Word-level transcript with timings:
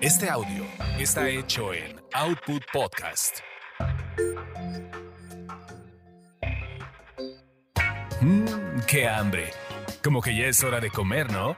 Este 0.00 0.28
audio 0.28 0.64
está 0.98 1.28
hecho 1.28 1.74
en 1.74 2.00
Output 2.14 2.62
Podcast. 2.72 3.38
Mmm, 8.20 8.80
qué 8.86 9.08
hambre. 9.08 9.50
Como 10.02 10.20
que 10.20 10.34
ya 10.36 10.46
es 10.46 10.62
hora 10.64 10.80
de 10.80 10.90
comer, 10.90 11.30
¿no? 11.30 11.56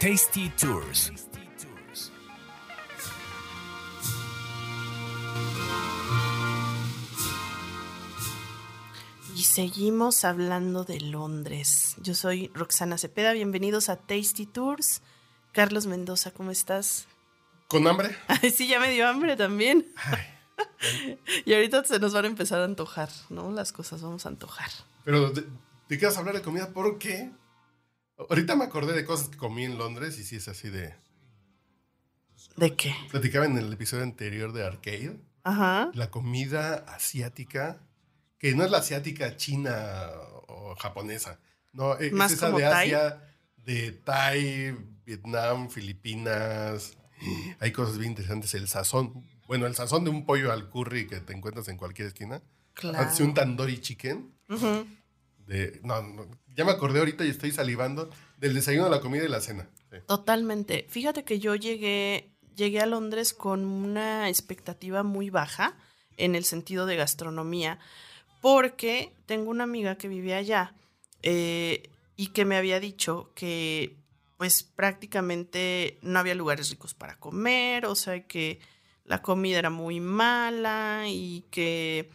Tasty 0.00 0.48
Tours. 0.50 1.12
Y 9.36 9.42
seguimos 9.42 10.24
hablando 10.24 10.84
de 10.84 11.00
Londres. 11.00 11.96
Yo 12.00 12.14
soy 12.14 12.50
Roxana 12.54 12.98
Cepeda, 12.98 13.32
bienvenidos 13.32 13.88
a 13.88 13.96
Tasty 13.96 14.46
Tours. 14.46 15.02
Carlos 15.54 15.86
Mendoza, 15.86 16.32
¿cómo 16.32 16.50
estás? 16.50 17.06
¿Con 17.68 17.86
hambre? 17.86 18.14
Ay, 18.26 18.50
sí, 18.50 18.66
ya 18.66 18.80
me 18.80 18.90
dio 18.90 19.06
hambre 19.06 19.36
también. 19.36 19.86
y 21.46 21.54
ahorita 21.54 21.84
se 21.84 22.00
nos 22.00 22.12
van 22.12 22.24
a 22.24 22.28
empezar 22.28 22.60
a 22.60 22.64
antojar, 22.64 23.08
¿no? 23.30 23.52
Las 23.52 23.72
cosas 23.72 24.02
vamos 24.02 24.26
a 24.26 24.30
antojar. 24.30 24.68
Pero, 25.04 25.30
¿de, 25.30 25.44
de 25.88 25.98
qué 25.98 26.06
vas 26.06 26.16
a 26.16 26.20
hablar 26.20 26.34
de 26.34 26.42
comida? 26.42 26.72
¿Por 26.72 26.98
qué? 26.98 27.30
Ahorita 28.18 28.56
me 28.56 28.64
acordé 28.64 28.94
de 28.94 29.04
cosas 29.04 29.28
que 29.28 29.36
comí 29.36 29.64
en 29.64 29.78
Londres 29.78 30.18
y 30.18 30.24
sí 30.24 30.36
es 30.36 30.48
así 30.48 30.70
de... 30.70 30.92
¿De 32.56 32.74
qué? 32.74 32.92
Platicaba 33.12 33.46
en 33.46 33.56
el 33.56 33.72
episodio 33.72 34.02
anterior 34.02 34.52
de 34.52 34.66
Arcade. 34.66 35.20
Ajá. 35.44 35.90
La 35.94 36.10
comida 36.10 36.84
asiática, 36.88 37.80
que 38.38 38.56
no 38.56 38.64
es 38.64 38.72
la 38.72 38.78
asiática 38.78 39.36
china 39.36 40.10
o 40.48 40.74
japonesa. 40.74 41.38
No, 41.72 41.94
es 41.94 42.12
Más 42.12 42.32
esa 42.32 42.46
como 42.46 42.58
de 42.58 42.64
Thai. 42.64 42.92
De 43.64 43.92
Thai, 43.92 44.76
Vietnam, 45.06 45.70
Filipinas. 45.70 46.96
Hay 47.60 47.72
cosas 47.72 47.98
bien 47.98 48.12
interesantes. 48.12 48.54
El 48.54 48.68
sazón. 48.68 49.24
Bueno, 49.46 49.66
el 49.66 49.74
sazón 49.74 50.04
de 50.04 50.10
un 50.10 50.24
pollo 50.26 50.52
al 50.52 50.68
curry 50.68 51.06
que 51.06 51.20
te 51.20 51.32
encuentras 51.32 51.68
en 51.68 51.76
cualquier 51.76 52.08
esquina. 52.08 52.42
Claro. 52.74 52.98
Hace 52.98 53.22
un 53.22 53.34
tandoori 53.34 53.80
chicken. 53.80 54.32
De, 55.46 55.80
no, 55.82 56.02
no, 56.02 56.26
ya 56.56 56.64
me 56.64 56.72
acordé 56.72 57.00
ahorita 57.00 57.24
y 57.24 57.30
estoy 57.30 57.52
salivando 57.52 58.10
del 58.38 58.54
desayuno, 58.54 58.88
la 58.88 59.00
comida 59.00 59.24
y 59.24 59.28
la 59.28 59.40
cena. 59.40 59.68
Sí. 59.90 59.98
Totalmente. 60.06 60.86
Fíjate 60.88 61.24
que 61.24 61.38
yo 61.38 61.54
llegué, 61.54 62.30
llegué 62.56 62.80
a 62.80 62.86
Londres 62.86 63.34
con 63.34 63.64
una 63.64 64.28
expectativa 64.28 65.02
muy 65.02 65.30
baja 65.30 65.76
en 66.16 66.34
el 66.34 66.44
sentido 66.44 66.86
de 66.86 66.96
gastronomía, 66.96 67.78
porque 68.40 69.12
tengo 69.26 69.50
una 69.50 69.64
amiga 69.64 69.96
que 69.96 70.08
vivía 70.08 70.38
allá 70.38 70.74
eh, 71.22 71.90
y 72.16 72.28
que 72.28 72.44
me 72.44 72.56
había 72.56 72.80
dicho 72.80 73.32
que 73.34 73.96
pues 74.36 74.62
prácticamente 74.62 75.98
no 76.02 76.18
había 76.18 76.34
lugares 76.34 76.70
ricos 76.70 76.94
para 76.94 77.18
comer, 77.18 77.86
o 77.86 77.94
sea 77.94 78.26
que 78.26 78.60
la 79.04 79.22
comida 79.22 79.58
era 79.58 79.70
muy 79.70 80.00
mala 80.00 81.04
y 81.06 81.44
que 81.50 82.10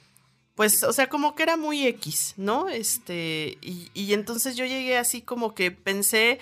pues, 0.60 0.84
o 0.84 0.92
sea, 0.92 1.08
como 1.08 1.36
que 1.36 1.44
era 1.44 1.56
muy 1.56 1.88
X, 1.88 2.34
¿no? 2.36 2.68
Este, 2.68 3.58
y, 3.62 3.90
y 3.94 4.12
entonces 4.12 4.58
yo 4.58 4.66
llegué 4.66 4.98
así 4.98 5.22
como 5.22 5.56
que 5.56 5.72
pensé, 5.72 6.38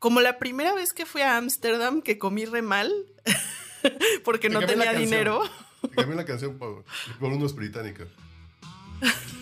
como 0.00 0.20
la 0.20 0.40
primera 0.40 0.74
vez 0.74 0.92
que 0.92 1.06
fui 1.06 1.22
a 1.22 1.36
Ámsterdam, 1.36 2.02
que 2.02 2.18
comí 2.18 2.44
re 2.44 2.60
mal, 2.60 2.92
porque 4.24 4.48
Te 4.48 4.54
no 4.54 4.66
tenía 4.66 4.92
dinero. 4.94 5.42
Te 5.80 5.90
cambié 5.90 6.16
la 6.16 6.24
canción 6.24 6.58
por, 6.58 6.84
por 7.20 7.32
unos 7.32 7.54
británicos. 7.54 8.08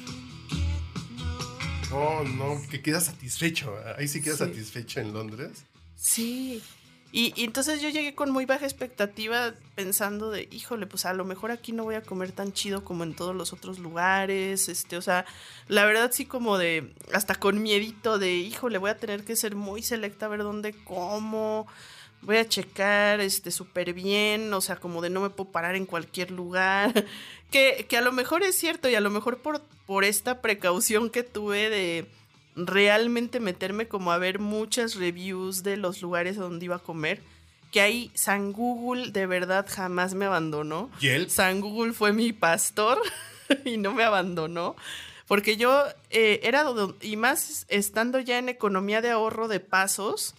No, 1.90 2.22
no, 2.24 2.60
que 2.70 2.80
quedas 2.82 3.06
satisfecho. 3.06 3.74
Ahí 3.96 4.08
sí 4.08 4.20
quedas 4.20 4.38
Sí. 4.38 4.44
satisfecho 4.44 5.00
en 5.00 5.12
Londres. 5.12 5.64
Sí. 5.96 6.62
Y, 7.10 7.32
y 7.40 7.44
entonces 7.44 7.80
yo 7.80 7.88
llegué 7.88 8.14
con 8.14 8.30
muy 8.30 8.44
baja 8.44 8.66
expectativa 8.66 9.54
pensando 9.74 10.30
de, 10.30 10.46
híjole, 10.52 10.86
pues 10.86 11.06
a 11.06 11.14
lo 11.14 11.24
mejor 11.24 11.50
aquí 11.50 11.72
no 11.72 11.84
voy 11.84 11.94
a 11.94 12.02
comer 12.02 12.32
tan 12.32 12.52
chido 12.52 12.84
como 12.84 13.02
en 13.02 13.16
todos 13.16 13.34
los 13.34 13.54
otros 13.54 13.78
lugares, 13.78 14.68
este, 14.68 14.98
o 14.98 15.00
sea, 15.02 15.24
la 15.68 15.86
verdad 15.86 16.10
sí 16.12 16.26
como 16.26 16.58
de, 16.58 16.92
hasta 17.14 17.34
con 17.36 17.62
miedito 17.62 18.18
de, 18.18 18.34
híjole, 18.34 18.76
voy 18.76 18.90
a 18.90 18.98
tener 18.98 19.24
que 19.24 19.36
ser 19.36 19.56
muy 19.56 19.82
selecta 19.82 20.26
a 20.26 20.28
ver 20.28 20.42
dónde 20.42 20.74
como, 20.84 21.66
voy 22.22 22.36
a 22.36 22.48
checar, 22.48 23.20
este, 23.20 23.50
súper 23.50 23.92
bien, 23.92 24.52
o 24.52 24.60
sea, 24.60 24.76
como 24.76 25.00
de 25.00 25.10
no 25.10 25.20
me 25.20 25.30
puedo 25.30 25.50
parar 25.50 25.76
en 25.76 25.86
cualquier 25.86 26.30
lugar, 26.30 27.04
que, 27.50 27.86
que 27.88 27.96
a 27.96 28.00
lo 28.00 28.12
mejor 28.12 28.42
es 28.42 28.56
cierto 28.56 28.88
y 28.88 28.94
a 28.94 29.00
lo 29.00 29.10
mejor 29.10 29.38
por, 29.38 29.62
por 29.86 30.04
esta 30.04 30.40
precaución 30.40 31.10
que 31.10 31.22
tuve 31.22 31.70
de 31.70 32.06
realmente 32.66 33.40
meterme 33.40 33.88
como 33.88 34.12
a 34.12 34.18
ver 34.18 34.38
muchas 34.38 34.96
reviews 34.96 35.62
de 35.62 35.76
los 35.76 36.02
lugares 36.02 36.36
donde 36.36 36.64
iba 36.66 36.76
a 36.76 36.80
comer. 36.80 37.20
Que 37.70 37.80
ahí 37.80 38.10
San 38.14 38.52
Google 38.52 39.10
de 39.12 39.26
verdad 39.26 39.66
jamás 39.68 40.14
me 40.14 40.24
abandonó. 40.24 40.90
Yelp. 41.00 41.28
San 41.28 41.60
Google 41.60 41.92
fue 41.92 42.12
mi 42.12 42.32
pastor 42.32 42.98
y 43.64 43.76
no 43.76 43.92
me 43.92 44.04
abandonó. 44.04 44.74
Porque 45.26 45.58
yo 45.58 45.84
eh, 46.10 46.40
era, 46.42 46.64
y 47.02 47.16
más 47.16 47.66
estando 47.68 48.18
ya 48.18 48.38
en 48.38 48.48
economía 48.48 49.02
de 49.02 49.10
ahorro 49.10 49.46
de 49.46 49.60
pasos, 49.60 50.34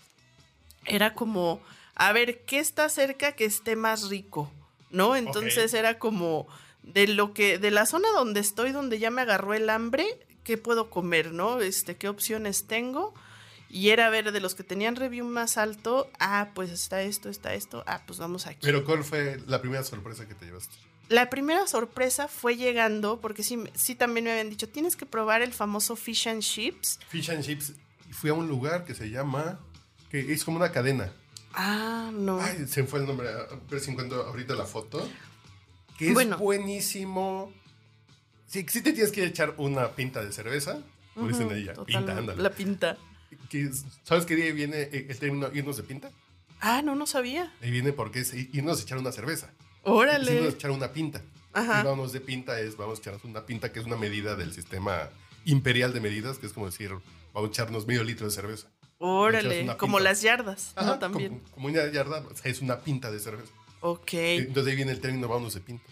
era 0.89 1.13
como, 1.13 1.61
a 1.95 2.11
ver, 2.11 2.41
¿qué 2.45 2.59
está 2.59 2.89
cerca 2.89 3.33
que 3.33 3.45
esté 3.45 3.75
más 3.75 4.09
rico? 4.09 4.51
¿No? 4.91 5.16
Entonces 5.16 5.73
era 5.73 6.00
como 6.00 6.47
de 6.83 7.07
lo 7.07 7.33
que, 7.33 7.59
de 7.59 7.72
la 7.72 7.85
zona 7.85 8.09
donde 8.16 8.39
estoy, 8.39 8.72
donde 8.72 8.99
ya 8.99 9.11
me 9.11 9.22
agarró 9.22 9.53
el 9.53 9.69
hambre, 9.69 10.05
¿qué 10.44 10.57
puedo 10.57 10.89
comer? 10.89 11.31
¿No? 11.31 11.61
Este, 11.61 11.95
¿qué 11.95 12.09
opciones 12.09 12.66
tengo? 12.67 13.13
Y 13.69 13.89
era 13.89 14.09
ver 14.09 14.31
de 14.31 14.39
los 14.39 14.55
que 14.55 14.63
tenían 14.63 14.95
review 14.95 15.25
más 15.25 15.57
alto, 15.57 16.09
ah, 16.19 16.49
pues 16.55 16.72
está 16.72 17.03
esto, 17.03 17.29
está 17.29 17.53
esto, 17.53 17.83
ah, 17.85 18.01
pues 18.07 18.17
vamos 18.17 18.47
aquí. 18.47 18.61
Pero 18.61 18.83
¿cuál 18.83 19.03
fue 19.03 19.39
la 19.45 19.61
primera 19.61 19.83
sorpresa 19.83 20.28
que 20.28 20.33
te 20.33 20.45
llevaste? 20.45 20.75
La 21.07 21.29
primera 21.29 21.67
sorpresa 21.67 22.28
fue 22.28 22.55
llegando, 22.55 23.19
porque 23.19 23.44
sí, 23.44 23.63
sí 23.75 23.94
también 23.94 24.25
me 24.25 24.31
habían 24.31 24.49
dicho, 24.49 24.67
tienes 24.69 24.95
que 24.95 25.05
probar 25.05 25.44
el 25.44 25.53
famoso 25.53 25.95
fish 25.95 26.28
and 26.28 26.41
chips. 26.41 26.99
Fish 27.09 27.29
and 27.29 27.44
Chips. 27.44 27.73
Fui 28.11 28.31
a 28.31 28.33
un 28.33 28.47
lugar 28.47 28.85
que 28.85 28.95
se 28.95 29.09
llama... 29.09 29.59
Que 30.09 30.31
es 30.34 30.44
como 30.44 30.58
una 30.58 30.72
cadena. 30.72 31.12
Ah, 31.53 32.12
no. 32.14 32.40
Ay, 32.42 32.66
se 32.68 32.84
fue 32.84 33.00
el 33.00 33.06
nombre. 33.06 33.30
A 33.30 33.47
ver 33.70 33.80
si 33.80 33.92
encuentro 33.92 34.24
ahorita 34.25 34.56
la 34.56 34.66
foto. 34.66 35.08
Que 35.97 36.08
es 36.09 36.14
Bueno. 36.14 36.38
buenísimo. 36.38 37.52
Sí, 38.47 38.66
sí 38.68 38.81
te 38.81 38.94
tienes 38.94 39.12
que 39.12 39.24
echar 39.25 39.53
una 39.58 39.90
pinta 39.90 40.24
de 40.24 40.31
cerveza. 40.31 40.80
Como 41.14 41.28
dicen 41.28 41.47
Ujú, 41.47 41.56
ella. 41.56 41.74
Pinta, 41.86 42.18
ándale. 42.18 42.42
La 42.42 42.50
pinta. 42.52 42.97
Que 43.50 43.70
¿Sabes 44.03 44.25
qué 44.25 44.36
día 44.36 44.52
viene 44.53 44.84
el 44.92 45.20
término 45.20 45.50
irnos 45.53 45.78
de 45.78 45.84
pinta? 45.84 46.09
Ah, 46.62 46.81
no, 46.81 46.96
no 46.96 47.06
sabía. 47.06 47.53
Ahí 47.62 47.72
viene 47.72 47.94
porque 47.94 48.20
es 48.22 48.34
irnos 48.34 48.80
a 48.80 48.84
echar 48.84 48.97
una 48.97 49.12
cerveza. 49.12 49.47
Es 49.47 49.53
irnos 49.53 49.88
a 49.88 49.91
Órale. 49.91 50.47
echar 50.50 50.72
una 50.72 50.91
pinta. 50.94 51.22
Ajá. 51.53 51.81
Y 51.81 51.86
vamos 51.86 52.12
de 52.12 52.22
pinta 52.22 52.59
es, 52.59 52.78
vamos 52.78 53.00
a 53.00 53.02
echarnos 53.02 53.24
una 53.26 53.46
pinta 53.46 53.72
que 53.72 53.80
es 53.80 53.86
una 53.86 53.97
medida 53.97 54.36
del 54.36 54.53
sistema 54.53 55.09
imperial 55.46 55.94
de 55.94 56.00
medidas, 56.00 56.38
que 56.38 56.46
es 56.47 56.53
como 56.53 56.68
decir, 56.68 56.91
vamos 57.34 57.50
a 57.50 57.52
echarnos 57.52 57.86
medio 57.88 58.03
litro 58.03 58.28
de 58.28 58.31
cerveza. 58.31 58.68
Órale. 58.99 59.75
Como 59.77 59.99
las 59.99 60.21
yardas, 60.21 60.73
Ajá, 60.75 60.87
¿no? 60.87 60.99
También. 60.99 61.39
Como, 61.39 61.51
como 61.51 61.67
una 61.67 61.91
yarda, 61.91 62.19
o 62.19 62.35
sea, 62.35 62.51
es 62.51 62.61
una 62.61 62.79
pinta 62.79 63.09
de 63.09 63.19
cerveza. 63.19 63.51
Ok. 63.81 64.13
Entonces 64.13 64.71
ahí 64.71 64.75
viene 64.75 64.91
el 64.91 64.99
término 64.99 65.27
vámonos 65.27 65.53
de 65.53 65.61
pinta. 65.61 65.85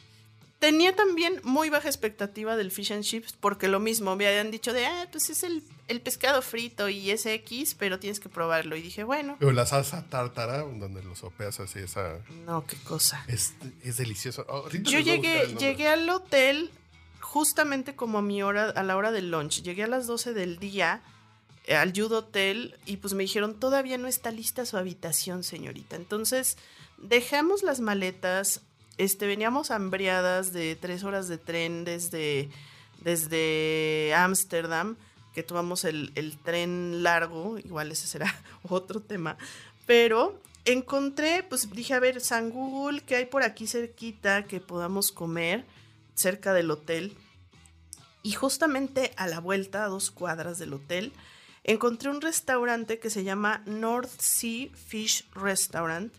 Tenía 0.59 0.95
también 0.95 1.39
muy 1.43 1.69
baja 1.69 1.87
expectativa 1.87 2.57
del 2.57 2.71
fish 2.71 2.91
and 2.91 3.03
chips, 3.03 3.33
porque 3.33 3.67
lo 3.67 3.79
mismo, 3.79 4.15
me 4.15 4.27
habían 4.27 4.49
dicho 4.49 4.73
de, 4.73 4.87
ah, 4.87 5.07
pues 5.11 5.29
es 5.29 5.43
el, 5.43 5.63
el 5.87 6.01
pescado 6.01 6.41
frito 6.41 6.89
y 6.89 7.11
es 7.11 7.27
X, 7.27 7.75
pero 7.77 7.99
tienes 7.99 8.19
que 8.19 8.27
probarlo. 8.27 8.75
Y 8.75 8.81
dije, 8.81 9.03
bueno, 9.03 9.37
Pero 9.39 9.51
la 9.51 9.67
salsa 9.67 10.05
tártara, 10.09 10.63
donde 10.63 11.03
los 11.03 11.19
sopeas 11.19 11.59
así, 11.59 11.79
esa... 11.79 12.17
no, 12.47 12.65
qué 12.65 12.75
cosa. 12.77 13.23
Es, 13.27 13.53
es 13.83 13.97
delicioso. 13.97 14.47
Ahorita 14.49 14.89
Yo 14.89 14.99
llegué, 14.99 15.55
llegué 15.59 15.89
al 15.89 16.09
hotel 16.09 16.71
justamente 17.21 17.95
como 17.95 18.17
a 18.17 18.21
mi 18.23 18.41
hora, 18.41 18.71
a 18.71 18.81
la 18.81 18.97
hora 18.97 19.11
del 19.11 19.29
lunch. 19.29 19.61
Llegué 19.61 19.83
a 19.83 19.87
las 19.87 20.07
12 20.07 20.33
del 20.33 20.57
día 20.57 21.03
al 21.75 21.91
Jude 21.95 22.15
Hotel 22.15 22.75
y 22.85 22.97
pues 22.97 23.13
me 23.13 23.23
dijeron, 23.23 23.59
todavía 23.59 23.97
no 23.97 24.07
está 24.07 24.31
lista 24.31 24.65
su 24.65 24.77
habitación, 24.77 25.43
señorita. 25.43 25.95
Entonces, 25.95 26.57
dejamos 26.97 27.63
las 27.63 27.79
maletas, 27.79 28.61
este, 28.97 29.27
veníamos 29.27 29.71
hambriadas 29.71 30.53
de 30.53 30.75
tres 30.75 31.03
horas 31.03 31.27
de 31.27 31.37
tren 31.37 31.83
desde, 31.83 32.49
desde 33.01 34.13
Ámsterdam, 34.15 34.95
que 35.33 35.43
tomamos 35.43 35.83
el, 35.83 36.11
el 36.15 36.37
tren 36.37 37.03
largo, 37.03 37.59
igual 37.59 37.91
ese 37.91 38.07
será 38.07 38.33
otro 38.69 39.01
tema, 39.01 39.37
pero 39.85 40.41
encontré, 40.65 41.43
pues 41.43 41.71
dije, 41.71 41.93
a 41.93 41.99
ver, 41.99 42.21
San 42.21 42.49
Google, 42.49 43.01
¿qué 43.01 43.17
hay 43.17 43.25
por 43.25 43.43
aquí 43.43 43.67
cerquita 43.67 44.45
que 44.45 44.59
podamos 44.59 45.11
comer 45.11 45.65
cerca 46.15 46.53
del 46.53 46.71
hotel? 46.71 47.15
Y 48.23 48.33
justamente 48.33 49.13
a 49.15 49.27
la 49.27 49.39
vuelta, 49.39 49.85
a 49.85 49.87
dos 49.87 50.11
cuadras 50.11 50.57
del 50.57 50.73
hotel, 50.73 51.13
encontré 51.67 52.09
un 52.09 52.21
restaurante 52.21 52.97
que 52.97 53.11
se 53.11 53.23
llama 53.23 53.61
North 53.65 54.19
Sea 54.19 54.69
Fish 54.73 55.25
Restaurant, 55.35 56.11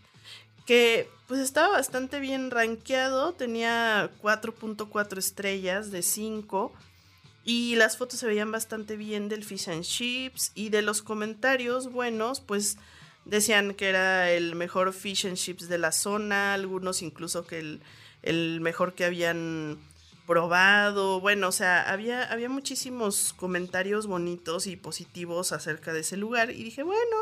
que 0.66 1.08
pues 1.26 1.40
estaba 1.40 1.68
bastante 1.68 2.20
bien 2.20 2.50
rankeado, 2.50 3.32
tenía 3.32 4.10
4.4 4.22 5.18
estrellas 5.18 5.90
de 5.90 6.02
5 6.02 6.72
y 7.44 7.74
las 7.74 7.96
fotos 7.96 8.20
se 8.20 8.26
veían 8.26 8.52
bastante 8.52 8.96
bien 8.96 9.28
del 9.28 9.44
fish 9.44 9.68
and 9.68 9.82
chips 9.82 10.52
y 10.54 10.68
de 10.68 10.82
los 10.82 11.02
comentarios 11.02 11.90
buenos, 11.90 12.40
pues 12.40 12.78
Decían 13.28 13.74
que 13.74 13.90
era 13.90 14.30
el 14.30 14.54
mejor 14.54 14.94
fish 14.94 15.26
and 15.26 15.36
chips 15.36 15.68
de 15.68 15.76
la 15.76 15.92
zona, 15.92 16.54
algunos 16.54 17.02
incluso 17.02 17.46
que 17.46 17.58
el, 17.58 17.82
el 18.22 18.62
mejor 18.62 18.94
que 18.94 19.04
habían 19.04 19.76
probado. 20.28 21.20
Bueno, 21.20 21.48
o 21.48 21.52
sea, 21.52 21.90
había, 21.90 22.30
había 22.30 22.50
muchísimos 22.50 23.32
comentarios 23.32 24.06
bonitos 24.06 24.66
y 24.66 24.76
positivos 24.76 25.52
acerca 25.52 25.94
de 25.94 26.00
ese 26.00 26.18
lugar. 26.18 26.50
Y 26.50 26.62
dije, 26.62 26.82
bueno, 26.82 27.16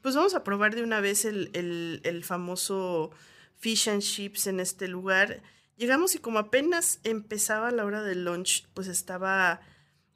pues 0.00 0.14
vamos 0.14 0.34
a 0.34 0.44
probar 0.44 0.76
de 0.76 0.84
una 0.84 1.00
vez 1.00 1.24
el, 1.24 1.50
el, 2.04 2.24
famoso 2.24 3.10
fish 3.58 3.88
and 3.88 4.00
chips 4.00 4.46
en 4.46 4.60
este 4.60 4.86
lugar. 4.86 5.42
Llegamos 5.76 6.14
y 6.14 6.20
como 6.20 6.38
apenas 6.38 7.00
empezaba 7.02 7.72
la 7.72 7.84
hora 7.84 8.02
del 8.02 8.24
lunch, 8.24 8.64
pues 8.74 8.86
estaba, 8.86 9.60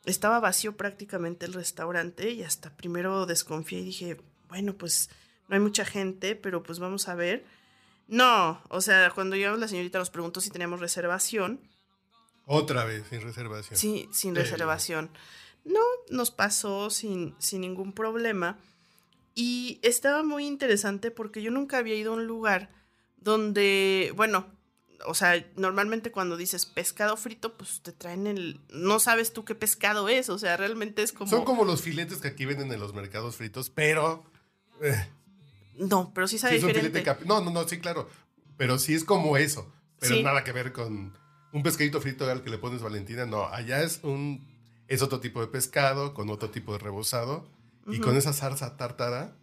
estaba 0.04 0.38
vacío 0.38 0.76
prácticamente 0.76 1.46
el 1.46 1.52
restaurante 1.52 2.30
y 2.30 2.44
hasta 2.44 2.70
primero 2.76 3.26
desconfié 3.26 3.80
y 3.80 3.84
dije, 3.86 4.20
bueno, 4.48 4.74
pues 4.74 5.10
no 5.48 5.56
hay 5.56 5.60
mucha 5.60 5.84
gente, 5.84 6.36
pero 6.36 6.62
pues 6.62 6.78
vamos 6.78 7.08
a 7.08 7.16
ver. 7.16 7.44
No, 8.06 8.62
o 8.68 8.80
sea, 8.80 9.10
cuando 9.10 9.34
llegamos 9.34 9.58
la 9.58 9.66
señorita 9.66 9.98
nos 9.98 10.10
preguntó 10.10 10.40
si 10.40 10.50
teníamos 10.50 10.78
reservación. 10.78 11.73
Otra 12.46 12.84
vez, 12.84 13.04
sin 13.08 13.20
reservación. 13.22 13.78
Sí, 13.78 14.08
sin 14.12 14.34
reservación. 14.34 15.10
No, 15.64 15.80
nos 16.10 16.30
pasó 16.30 16.90
sin, 16.90 17.34
sin 17.38 17.62
ningún 17.62 17.92
problema. 17.92 18.58
Y 19.34 19.78
estaba 19.82 20.22
muy 20.22 20.46
interesante 20.46 21.10
porque 21.10 21.42
yo 21.42 21.50
nunca 21.50 21.78
había 21.78 21.94
ido 21.96 22.12
a 22.12 22.16
un 22.16 22.26
lugar 22.26 22.70
donde, 23.16 24.12
bueno, 24.16 24.46
o 25.06 25.14
sea, 25.14 25.44
normalmente 25.56 26.12
cuando 26.12 26.36
dices 26.36 26.66
pescado 26.66 27.16
frito, 27.16 27.56
pues 27.56 27.80
te 27.82 27.92
traen 27.92 28.26
el... 28.26 28.60
No 28.70 29.00
sabes 29.00 29.32
tú 29.32 29.44
qué 29.44 29.54
pescado 29.54 30.08
es, 30.08 30.28
o 30.28 30.38
sea, 30.38 30.56
realmente 30.56 31.02
es 31.02 31.12
como... 31.12 31.30
Son 31.30 31.44
como 31.44 31.64
los 31.64 31.82
filetes 31.82 32.18
que 32.18 32.28
aquí 32.28 32.44
venden 32.44 32.70
en 32.72 32.78
los 32.80 32.94
mercados 32.94 33.36
fritos, 33.36 33.70
pero... 33.70 34.22
eh, 34.82 35.08
No, 35.76 36.12
pero 36.14 36.28
sí 36.28 36.36
sí 36.36 36.42
sabe 36.42 36.56
es 36.56 36.62
un 36.62 36.68
diferente. 36.68 37.00
filete 37.00 37.04
cap- 37.04 37.26
No, 37.26 37.40
no, 37.40 37.50
no, 37.50 37.66
sí, 37.66 37.78
claro. 37.80 38.08
Pero 38.56 38.78
sí 38.78 38.94
es 38.94 39.04
como 39.04 39.36
eso. 39.36 39.70
Pero 39.98 40.14
Sí. 40.16 40.22
nada 40.22 40.44
que 40.44 40.52
ver 40.52 40.72
con 40.72 41.16
un 41.54 41.62
pescadito 41.62 42.00
frito 42.00 42.28
al 42.30 42.42
que 42.42 42.50
le 42.50 42.58
pones 42.58 42.82
Valentina. 42.82 43.24
No, 43.24 43.46
allá 43.46 43.82
es 43.82 44.00
un... 44.02 44.46
Es 44.86 45.00
otro 45.00 45.20
tipo 45.20 45.40
de 45.40 45.46
pescado, 45.46 46.12
con 46.12 46.28
otro 46.28 46.50
tipo 46.50 46.72
de 46.72 46.78
rebozado. 46.78 47.48
Y 47.86 48.00
con 48.00 48.16
esa 48.16 48.32
salsa 48.32 48.76
tártara, 48.76 49.36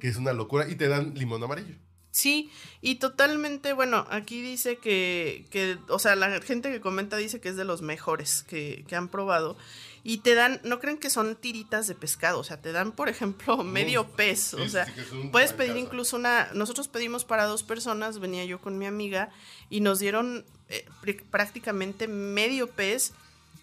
que 0.00 0.08
es 0.08 0.16
una 0.16 0.32
locura. 0.32 0.68
Y 0.68 0.76
te 0.76 0.88
dan 0.88 1.14
limón 1.14 1.42
amarillo. 1.42 1.74
Sí, 2.10 2.50
y 2.80 2.96
totalmente, 2.96 3.72
bueno, 3.72 4.06
aquí 4.08 4.40
dice 4.40 4.76
que, 4.76 5.46
que, 5.50 5.78
o 5.88 5.98
sea, 5.98 6.14
la 6.14 6.40
gente 6.42 6.70
que 6.70 6.80
comenta 6.80 7.16
dice 7.16 7.40
que 7.40 7.48
es 7.48 7.56
de 7.56 7.64
los 7.64 7.82
mejores 7.82 8.44
que, 8.44 8.84
que 8.86 8.94
han 8.94 9.08
probado. 9.08 9.56
Y 10.06 10.18
te 10.18 10.34
dan, 10.34 10.60
no 10.64 10.80
creen 10.80 10.98
que 10.98 11.08
son 11.08 11.34
tiritas 11.34 11.86
de 11.86 11.94
pescado, 11.94 12.38
o 12.38 12.44
sea, 12.44 12.60
te 12.60 12.72
dan, 12.72 12.92
por 12.92 13.08
ejemplo, 13.08 13.56
medio 13.64 14.06
pez. 14.06 14.52
O 14.54 14.68
sea, 14.68 14.86
puedes 15.32 15.54
pedir 15.54 15.76
incluso 15.78 16.16
una. 16.16 16.50
Nosotros 16.52 16.88
pedimos 16.88 17.24
para 17.24 17.44
dos 17.44 17.62
personas, 17.62 18.18
venía 18.20 18.44
yo 18.44 18.60
con 18.60 18.76
mi 18.78 18.84
amiga, 18.86 19.30
y 19.70 19.80
nos 19.80 19.98
dieron 20.00 20.44
eh, 20.68 20.84
pr- 21.02 21.22
prácticamente 21.30 22.06
medio 22.06 22.68
pez. 22.68 23.12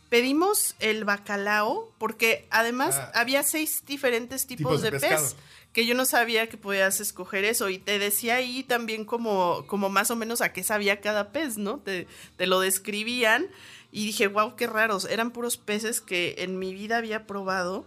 Pedimos 0.09 0.75
el 0.79 1.05
bacalao, 1.05 1.93
porque 1.97 2.45
además 2.49 2.95
Ah. 2.97 3.11
había 3.15 3.43
seis 3.43 3.83
diferentes 3.85 4.45
tipos, 4.45 4.71
Tipos 4.71 4.81
de 4.81 4.91
de, 4.91 4.99
pez 4.99 5.35
que 5.71 5.85
yo 5.85 5.95
no 5.95 6.03
sabía 6.03 6.49
que 6.49 6.57
podías 6.57 6.99
escoger 6.99 7.45
eso 7.45 7.69
y 7.69 7.77
te 7.77 7.97
decía 7.97 8.35
ahí 8.35 8.61
también 8.63 9.05
como, 9.05 9.63
como 9.67 9.87
más 9.87 10.11
o 10.11 10.17
menos 10.17 10.41
a 10.41 10.51
qué 10.51 10.63
sabía 10.65 10.99
cada 10.99 11.31
pez, 11.31 11.57
¿no? 11.57 11.77
Te, 11.79 12.07
te 12.35 12.45
lo 12.45 12.59
describían 12.59 13.47
y 13.91 14.05
dije, 14.05 14.27
wow, 14.27 14.55
qué 14.55 14.67
raros, 14.67 15.05
eran 15.05 15.31
puros 15.31 15.57
peces 15.57 16.01
que 16.01 16.35
en 16.39 16.57
mi 16.59 16.73
vida 16.73 16.97
había 16.97 17.27
probado 17.27 17.85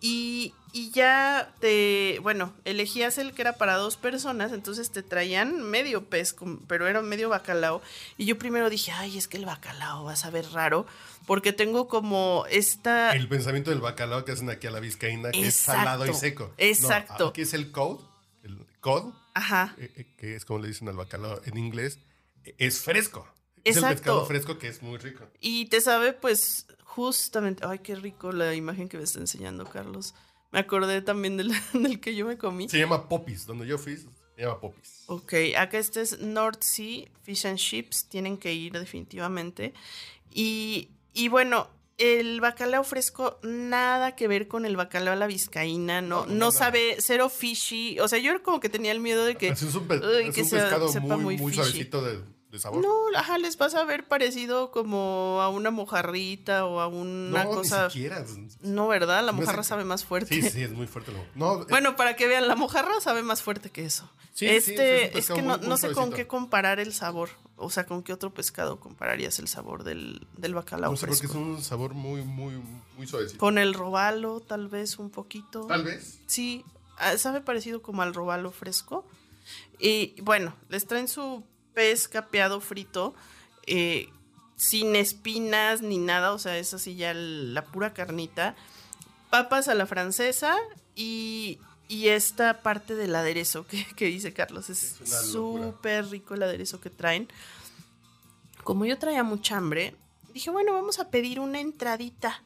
y, 0.00 0.52
y 0.72 0.90
ya 0.90 1.54
te, 1.60 2.18
bueno, 2.22 2.52
elegías 2.64 3.16
el 3.18 3.32
que 3.32 3.42
era 3.42 3.54
para 3.54 3.76
dos 3.76 3.96
personas, 3.96 4.52
entonces 4.52 4.90
te 4.90 5.02
traían 5.02 5.62
medio 5.62 6.04
pez, 6.04 6.36
pero 6.68 6.86
era 6.86 7.00
medio 7.00 7.30
bacalao 7.30 7.80
y 8.18 8.26
yo 8.26 8.38
primero 8.38 8.68
dije, 8.70 8.92
ay, 8.92 9.16
es 9.16 9.28
que 9.28 9.38
el 9.38 9.46
bacalao 9.46 10.04
va 10.04 10.12
a 10.12 10.16
saber 10.16 10.44
raro 10.52 10.86
porque 11.26 11.52
tengo 11.52 11.88
como 11.88 12.44
esta... 12.50 13.12
El 13.12 13.28
pensamiento 13.28 13.70
del 13.70 13.80
bacalao 13.80 14.24
que 14.24 14.32
hacen 14.32 14.50
aquí 14.50 14.66
a 14.66 14.70
la 14.70 14.80
vizcaína, 14.80 15.30
que 15.30 15.46
es 15.46 15.54
salado 15.54 16.04
y 16.04 16.10
Exacto, 16.10 16.20
seco. 16.20 16.44
No, 16.44 16.64
exacto. 16.64 17.28
aquí 17.28 17.40
es 17.40 17.54
el 17.54 17.72
cod, 17.72 18.00
el 18.42 18.58
cod, 18.80 19.14
Ajá. 19.32 19.74
eh, 19.78 19.90
eh, 19.96 20.06
que 20.18 20.36
es 20.36 20.44
como 20.44 20.60
le 20.60 20.68
dicen 20.68 20.88
al 20.88 20.96
bacalao 20.96 21.40
en 21.46 21.56
inglés, 21.56 21.98
es 22.58 22.82
fresco. 22.82 23.26
Es 23.64 23.76
el 23.78 23.84
pescado 23.84 24.26
fresco 24.26 24.58
que 24.58 24.68
es 24.68 24.82
muy 24.82 24.98
rico. 24.98 25.24
Y 25.40 25.66
te 25.66 25.80
sabe, 25.80 26.12
pues, 26.12 26.66
justamente. 26.84 27.64
Ay, 27.66 27.78
qué 27.80 27.94
rico 27.96 28.30
la 28.32 28.54
imagen 28.54 28.88
que 28.88 28.96
me 28.98 29.04
está 29.04 29.18
enseñando, 29.18 29.64
Carlos. 29.64 30.14
Me 30.52 30.58
acordé 30.60 31.02
también 31.02 31.36
del, 31.36 31.50
del 31.72 31.98
que 32.00 32.14
yo 32.14 32.26
me 32.26 32.36
comí. 32.38 32.68
Se 32.68 32.78
llama 32.78 33.08
popis. 33.08 33.46
Donde 33.46 33.66
yo 33.66 33.78
fui, 33.78 33.96
se 33.96 34.06
llama 34.36 34.60
popis. 34.60 35.02
Ok, 35.06 35.32
acá 35.58 35.78
este 35.78 36.00
es 36.02 36.18
North 36.20 36.62
Sea 36.62 37.06
Fish 37.22 37.46
and 37.46 37.58
Chips. 37.58 38.08
Tienen 38.08 38.36
que 38.38 38.52
ir 38.52 38.72
definitivamente. 38.72 39.74
Y, 40.32 40.90
y 41.12 41.28
bueno, 41.28 41.68
el 41.98 42.40
bacalao 42.40 42.84
fresco, 42.84 43.38
nada 43.42 44.16
que 44.16 44.28
ver 44.28 44.48
con 44.48 44.64
el 44.66 44.76
bacalao 44.76 45.12
a 45.14 45.16
la 45.16 45.26
vizcaína. 45.26 46.00
No, 46.02 46.20
No, 46.20 46.26
no, 46.26 46.32
no, 46.32 46.38
no, 46.46 46.52
sabe, 46.52 46.96
cero 47.00 47.28
fishy. 47.28 47.98
O 48.00 48.08
sea, 48.08 48.18
yo 48.18 48.42
como 48.42 48.60
que 48.60 48.68
tenía 48.68 48.92
el 48.92 49.00
miedo 49.00 49.24
de 49.24 49.36
que. 49.36 49.48
Es 49.48 49.62
un, 49.62 49.86
pe- 49.88 49.98
uy, 49.98 50.28
es 50.28 50.34
que 50.34 50.42
un 50.42 50.48
sea- 50.48 50.62
pescado 50.68 50.92
muy, 51.00 51.16
muy 51.24 51.36
muy 51.36 51.52
fishy. 51.52 51.54
suavecito 51.54 52.02
de, 52.02 52.20
de 52.54 52.60
sabor. 52.60 52.80
No, 52.82 52.92
ajá, 53.18 53.36
les 53.38 53.58
vas 53.58 53.74
a 53.74 53.84
ver 53.84 54.06
parecido 54.08 54.70
como 54.70 55.40
a 55.42 55.48
una 55.48 55.70
mojarrita 55.70 56.64
o 56.64 56.80
a 56.80 56.86
una 56.86 57.44
No, 57.44 57.50
cosa. 57.50 57.84
ni 57.84 57.90
siquiera. 57.90 58.24
No, 58.62 58.88
¿verdad? 58.88 59.24
La 59.24 59.32
No 59.32 59.38
mojarra 59.40 59.62
sabe 59.62 59.84
más 59.84 60.04
fuerte. 60.04 60.34
Sí, 60.34 60.42
sí, 60.48 60.62
es 60.62 60.70
muy 60.72 60.86
fuerte. 60.86 61.12
lo- 61.12 61.18
No, 61.34 61.62
eh, 61.62 61.66
Bueno, 61.68 61.96
para 61.96 62.16
que 62.16 62.26
vean, 62.26 62.48
la 62.48 62.54
mojarra 62.56 63.00
sabe 63.00 63.22
más 63.22 63.42
fuerte 63.42 63.70
que 63.70 63.84
eso. 63.84 64.08
Sí, 64.32 64.46
sí, 64.48 64.54
es 64.54 64.68
este, 64.68 65.18
es, 65.18 65.28
que 65.28 65.42
no, 65.42 65.58
muy 65.58 65.78
sé 65.78 65.92
con 65.92 66.12
qué 66.12 66.26
comparar 66.26 66.80
el 66.80 66.92
sabor. 66.92 67.28
O 67.56 67.70
sea, 67.70 67.86
con 67.86 68.02
qué 68.02 68.12
otro 68.12 68.34
pescado 68.34 68.80
compararías 68.80 69.38
el 69.38 69.46
sabor 69.46 69.84
del, 69.84 70.26
del 70.36 70.54
bacalao 70.54 70.90
no 70.90 70.96
sé 70.96 71.06
fresco. 71.06 71.26
es 71.26 71.34
un 71.34 71.62
sabor 71.62 71.94
muy, 71.94 72.22
muy, 72.22 72.54
muy 72.96 73.06
suavecito. 73.06 73.38
Con 73.38 73.58
el 73.58 73.74
robalo, 73.74 74.40
tal 74.40 74.66
vez 74.68 74.98
un 74.98 75.10
poquito. 75.10 75.66
Tal 75.66 75.84
vez. 75.84 76.18
Sí, 76.26 76.64
ah, 76.98 77.16
sabe 77.16 77.40
parecido 77.42 77.80
como 77.82 78.02
al 78.02 78.12
robalo 78.12 78.50
fresco. 78.50 79.04
Y 79.78 80.20
bueno, 80.22 80.54
les 80.68 80.86
traen 80.86 81.06
su 81.06 81.44
pez 81.74 82.08
capeado 82.08 82.60
frito, 82.60 83.14
eh, 83.66 84.08
sin 84.56 84.94
espinas 84.96 85.82
ni 85.82 85.98
nada, 85.98 86.32
o 86.32 86.38
sea, 86.38 86.56
es 86.58 86.72
así 86.74 86.94
ya 86.96 87.12
la 87.14 87.64
pura 87.64 87.92
carnita. 87.92 88.54
Papas 89.30 89.68
a 89.68 89.74
la 89.74 89.86
francesa 89.86 90.56
y, 90.94 91.58
y 91.88 92.08
esta 92.08 92.62
parte 92.62 92.94
del 92.94 93.14
aderezo 93.16 93.66
que, 93.66 93.84
que 93.96 94.06
dice 94.06 94.32
Carlos. 94.32 94.70
Es 94.70 94.96
súper 95.30 96.06
rico 96.08 96.34
el 96.34 96.42
aderezo 96.44 96.80
que 96.80 96.90
traen. 96.90 97.28
Como 98.62 98.86
yo 98.86 98.98
traía 98.98 99.22
mucha 99.24 99.56
hambre, 99.56 99.94
dije, 100.32 100.50
bueno, 100.50 100.72
vamos 100.72 100.98
a 100.98 101.10
pedir 101.10 101.40
una 101.40 101.60
entradita. 101.60 102.42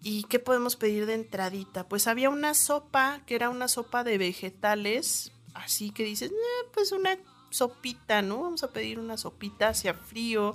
¿Y 0.00 0.22
qué 0.24 0.38
podemos 0.38 0.76
pedir 0.76 1.06
de 1.06 1.14
entradita? 1.14 1.88
Pues 1.88 2.06
había 2.06 2.30
una 2.30 2.54
sopa, 2.54 3.20
que 3.26 3.34
era 3.34 3.48
una 3.50 3.66
sopa 3.66 4.04
de 4.04 4.16
vegetales, 4.16 5.32
así 5.54 5.90
que 5.90 6.04
dices, 6.04 6.30
"Eh, 6.30 6.68
pues 6.72 6.92
una 6.92 7.18
sopita, 7.50 8.22
¿no? 8.22 8.42
Vamos 8.42 8.62
a 8.62 8.70
pedir 8.70 8.98
una 8.98 9.16
sopita 9.16 9.68
hacia 9.68 9.94
frío. 9.94 10.54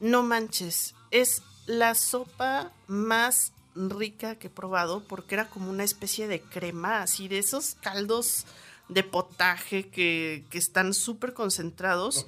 No 0.00 0.22
manches, 0.22 0.94
es 1.10 1.42
la 1.66 1.94
sopa 1.94 2.72
más 2.86 3.52
rica 3.74 4.36
que 4.36 4.48
he 4.48 4.50
probado 4.50 5.04
porque 5.04 5.34
era 5.34 5.48
como 5.48 5.70
una 5.70 5.84
especie 5.84 6.26
de 6.26 6.40
crema, 6.40 7.02
así 7.02 7.28
de 7.28 7.38
esos 7.38 7.76
caldos 7.80 8.46
de 8.88 9.04
potaje 9.04 9.88
que, 9.88 10.44
que 10.50 10.58
están 10.58 10.94
súper 10.94 11.34
concentrados 11.34 12.26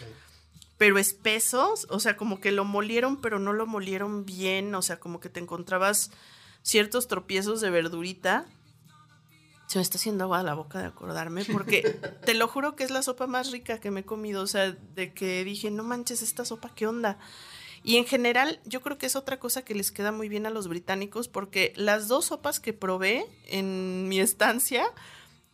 pero 0.82 0.98
espesos, 0.98 1.86
o 1.90 2.00
sea, 2.00 2.16
como 2.16 2.40
que 2.40 2.50
lo 2.50 2.64
molieron, 2.64 3.20
pero 3.20 3.38
no 3.38 3.52
lo 3.52 3.68
molieron 3.68 4.26
bien, 4.26 4.74
o 4.74 4.82
sea, 4.82 4.98
como 4.98 5.20
que 5.20 5.28
te 5.28 5.38
encontrabas 5.38 6.10
ciertos 6.62 7.06
tropiezos 7.06 7.60
de 7.60 7.70
verdurita. 7.70 8.46
Se 9.72 9.78
me 9.78 9.82
está 9.82 9.96
haciendo 9.96 10.24
agua 10.24 10.42
la 10.42 10.52
boca 10.52 10.78
de 10.80 10.84
acordarme, 10.84 11.46
porque 11.46 11.80
te 12.26 12.34
lo 12.34 12.46
juro 12.46 12.76
que 12.76 12.84
es 12.84 12.90
la 12.90 13.02
sopa 13.02 13.26
más 13.26 13.50
rica 13.50 13.78
que 13.80 13.90
me 13.90 14.00
he 14.00 14.04
comido, 14.04 14.42
o 14.42 14.46
sea, 14.46 14.72
de 14.72 15.14
que 15.14 15.44
dije, 15.44 15.70
no 15.70 15.82
manches, 15.82 16.20
esta 16.20 16.44
sopa, 16.44 16.74
¿qué 16.74 16.86
onda? 16.86 17.18
Y 17.82 17.96
en 17.96 18.04
general, 18.04 18.60
yo 18.66 18.82
creo 18.82 18.98
que 18.98 19.06
es 19.06 19.16
otra 19.16 19.38
cosa 19.40 19.62
que 19.64 19.74
les 19.74 19.90
queda 19.90 20.12
muy 20.12 20.28
bien 20.28 20.44
a 20.44 20.50
los 20.50 20.68
británicos, 20.68 21.28
porque 21.28 21.72
las 21.74 22.06
dos 22.06 22.26
sopas 22.26 22.60
que 22.60 22.74
probé 22.74 23.24
en 23.46 24.08
mi 24.08 24.20
estancia 24.20 24.84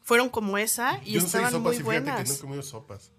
fueron 0.03 0.31
como 0.31 0.59
esa 0.59 1.01
y 1.05 1.13
Yo 1.13 1.21
no 1.21 1.29
soy 1.29 1.43
estaban 1.45 1.53
sopas 1.53 1.63
muy 1.63 1.75
y 1.75 1.79
fíjate 1.79 1.95
que 2.05 2.11
buenas. 2.11 2.29
no 2.29 2.35
he 2.35 2.39
comido 2.41 2.63
sopas. 2.65 3.13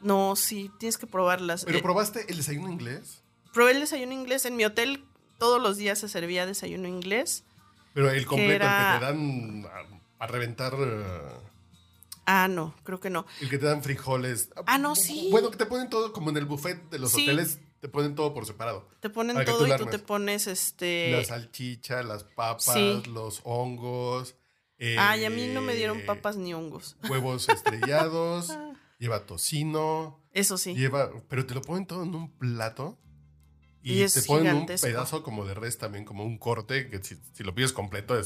No, 0.00 0.36
sí, 0.36 0.70
tienes 0.78 0.96
que 0.96 1.06
probarlas. 1.06 1.66
¿Pero 1.66 1.78
Eh, 1.78 1.82
probaste 1.82 2.24
el 2.30 2.38
desayuno 2.38 2.72
inglés? 2.72 3.22
probé 3.52 3.72
el 3.72 3.80
desayuno 3.80 4.14
inglés 4.14 4.46
en 4.46 4.56
mi 4.56 4.64
hotel. 4.64 5.04
Todos 5.38 5.60
los 5.60 5.76
días 5.76 5.98
se 5.98 6.08
servía 6.08 6.46
desayuno 6.46 6.88
inglés. 6.88 7.44
Pero 7.92 8.10
el 8.10 8.24
completo, 8.24 8.54
era- 8.54 8.94
el 8.94 9.00
que 9.00 9.06
te 9.06 9.12
dan 9.12 9.66
a, 10.18 10.26
reventar, 10.26 10.74
eh, 10.78 11.12
Ah, 12.26 12.48
no, 12.48 12.74
creo 12.82 12.98
que 13.00 13.10
no. 13.10 13.24
el 13.40 13.48
que 13.48 13.58
te 13.58 13.66
dan 13.66 13.82
frijoles. 13.82 14.50
Ah, 14.66 14.78
no, 14.78 14.96
sí. 14.96 15.28
Bueno, 15.30 15.50
que 15.50 15.56
te 15.56 15.66
ponen 15.66 15.88
todo 15.88 16.12
como 16.12 16.30
en 16.30 16.36
el 16.36 16.44
buffet 16.44 16.90
de 16.90 16.98
los 16.98 17.12
Sí. 17.12 17.22
hoteles, 17.22 17.60
te 17.80 17.88
ponen 17.88 18.14
todo 18.14 18.34
por 18.34 18.46
separado. 18.46 18.88
Te 19.00 19.10
ponen 19.10 19.36
tú 19.36 19.44
todo 19.44 19.66
y 19.66 19.76
tú 19.76 19.86
te 19.86 19.98
pones 19.98 20.46
este. 20.46 21.12
la 21.12 21.24
salchicha, 21.24 22.02
las 22.02 22.24
papas, 22.24 22.64
sí. 22.74 23.02
los 23.12 23.40
hongos, 23.44 24.34
Ay, 24.78 25.24
a 25.24 25.30
mí 25.30 25.46
no 25.48 25.62
me 25.62 25.74
dieron 25.74 25.98
eh, 26.00 26.04
papas 26.06 26.36
ni 26.36 26.52
hongos. 26.52 26.96
Huevos 27.08 27.48
estrellados, 27.48 28.52
lleva 28.98 29.24
tocino, 29.24 30.20
Eso 30.32 30.58
sí. 30.58 30.74
lleva, 30.74 31.10
pero 31.28 31.46
te 31.46 31.54
lo 31.54 31.62
ponen 31.62 31.86
todo 31.86 32.02
en 32.02 32.14
un 32.14 32.30
plato. 32.30 32.98
Y, 33.82 34.04
te 34.06 34.22
ponen 34.22 34.46
gigantesco. 34.52 34.86
un 34.86 34.92
pedazo 34.92 35.22
como 35.22 35.44
de 35.44 35.54
res 35.54 35.78
también, 35.78 36.04
como 36.04 36.24
un 36.24 36.38
corte, 36.38 36.90
que 36.90 37.02
si, 37.04 37.16
si 37.32 37.44
lo 37.44 37.54
pides 37.54 37.72
completo 37.72 38.18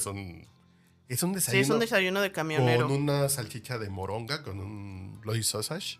es 1.11 1.23
un, 1.23 1.31
es 1.31 1.35
un 1.35 1.41
Sí, 1.41 1.59
desayuno, 1.59 1.63
es 1.63 1.71
un 1.71 1.81
desayuno 1.81 2.21
de 2.21 2.33
camionero. 2.33 2.89
con 2.89 3.03
una 3.03 3.29
salchicha 3.29 3.79
de 3.79 3.91
moronga, 3.91 4.43
con 4.43 4.61
un 4.61 5.21
bloody 5.21 5.43
sausage. 5.43 5.99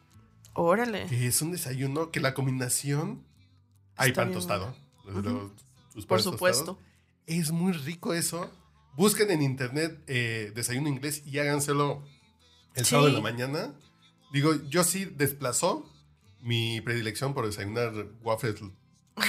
Órale. 0.55 1.07
Que 1.07 1.27
es 1.27 1.43
un 1.43 1.53
desayuno 1.53 2.11
que 2.11 2.21
la 2.21 2.35
combinación... 2.35 3.25
Hay 3.97 4.13
pan 4.13 4.33
tostado. 4.33 4.75
Por 6.09 6.23
supuesto. 6.23 6.31
tostados. 6.33 6.77
Es 7.27 7.51
muy 7.51 7.73
rico 7.73 8.15
eso. 8.15 8.51
Busquen 8.97 9.31
en 9.31 9.43
internet 9.43 10.03
eh, 10.07 10.53
desayuno 10.55 10.89
inglés 10.89 11.23
y 11.27 11.39
háganselo 11.39 12.03
el 12.75 12.85
Sí. 12.85 12.91
sábado 12.91 13.09
en 13.09 13.15
la 13.15 13.21
mañana. 13.21 13.75
Digo, 14.33 14.55
yo 14.69 14.85
sí 14.85 15.05
desplazó 15.05 15.89
mi 16.41 16.81
predilección 16.81 17.35
por 17.35 17.45
desayunar 17.47 17.93
waffles 18.23 18.61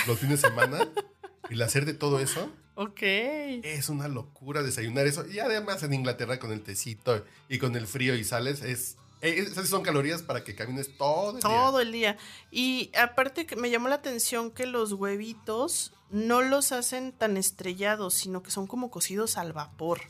los 0.07 0.19
fines 0.19 0.41
de 0.41 0.47
semana. 0.49 0.79
y 1.51 1.55
el 1.55 1.61
hacer 1.61 1.85
de 1.85 1.93
todo 1.93 2.19
eso 2.19 2.49
Ok. 2.75 3.01
es 3.03 3.89
una 3.89 4.07
locura 4.07 4.63
desayunar 4.63 5.05
eso. 5.05 5.27
Y 5.27 5.39
además 5.39 5.83
en 5.83 5.93
Inglaterra 5.93 6.39
con 6.39 6.51
el 6.51 6.61
tecito 6.63 7.23
y 7.49 7.59
con 7.59 7.75
el 7.75 7.85
frío 7.85 8.15
y 8.15 8.23
sales, 8.23 8.61
es, 8.63 8.97
eh, 9.21 9.35
esas 9.37 9.67
son 9.69 9.83
calorías 9.83 10.23
para 10.23 10.43
que 10.43 10.55
camines 10.55 10.97
todo 10.97 11.31
el 11.31 11.35
día. 11.35 11.41
Todo 11.49 11.79
el 11.81 11.91
día. 11.91 12.17
Y 12.49 12.89
aparte 12.97 13.45
que 13.45 13.55
me 13.55 13.69
llamó 13.69 13.89
la 13.89 13.95
atención 13.95 14.49
que 14.49 14.65
los 14.65 14.93
huevitos 14.93 15.93
no 16.09 16.41
los 16.41 16.71
hacen 16.71 17.11
tan 17.11 17.37
estrellados, 17.37 18.13
sino 18.15 18.41
que 18.41 18.49
son 18.51 18.65
como 18.67 18.89
cocidos 18.89 19.37
al 19.37 19.53
vapor. 19.53 20.01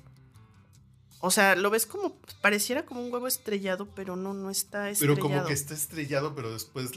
O 1.19 1.29
sea, 1.29 1.55
lo 1.55 1.69
ves 1.69 1.85
como, 1.85 2.15
pareciera 2.41 2.85
como 2.85 3.03
un 3.05 3.13
huevo 3.13 3.27
estrellado, 3.27 3.87
pero 3.93 4.15
no, 4.15 4.33
no 4.33 4.49
está 4.49 4.83
Pero 4.83 4.91
estrellado. 5.13 5.19
como 5.19 5.45
que 5.45 5.53
está 5.53 5.73
estrellado, 5.75 6.33
pero 6.33 6.51
después 6.53 6.91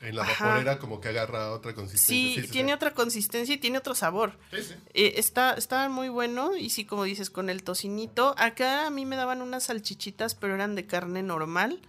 en 0.00 0.16
la 0.16 0.22
Ajá. 0.22 0.46
vaporera 0.46 0.78
como 0.78 1.00
que 1.00 1.08
agarra 1.08 1.50
otra 1.50 1.74
consistencia. 1.74 2.42
Sí, 2.42 2.48
tiene 2.48 2.72
otra 2.74 2.92
consistencia 2.94 3.54
y 3.54 3.58
tiene 3.58 3.78
otro 3.78 3.94
sabor. 3.94 4.38
Eh, 4.52 5.14
está, 5.16 5.54
está 5.54 5.88
muy 5.88 6.08
bueno 6.08 6.56
y 6.56 6.70
sí, 6.70 6.84
como 6.84 7.04
dices, 7.04 7.30
con 7.30 7.50
el 7.50 7.62
tocinito. 7.64 8.34
Acá 8.38 8.86
a 8.86 8.90
mí 8.90 9.04
me 9.06 9.16
daban 9.16 9.42
unas 9.42 9.64
salchichitas, 9.64 10.34
pero 10.34 10.54
eran 10.54 10.74
de 10.74 10.86
carne 10.86 11.22
normal. 11.22 11.80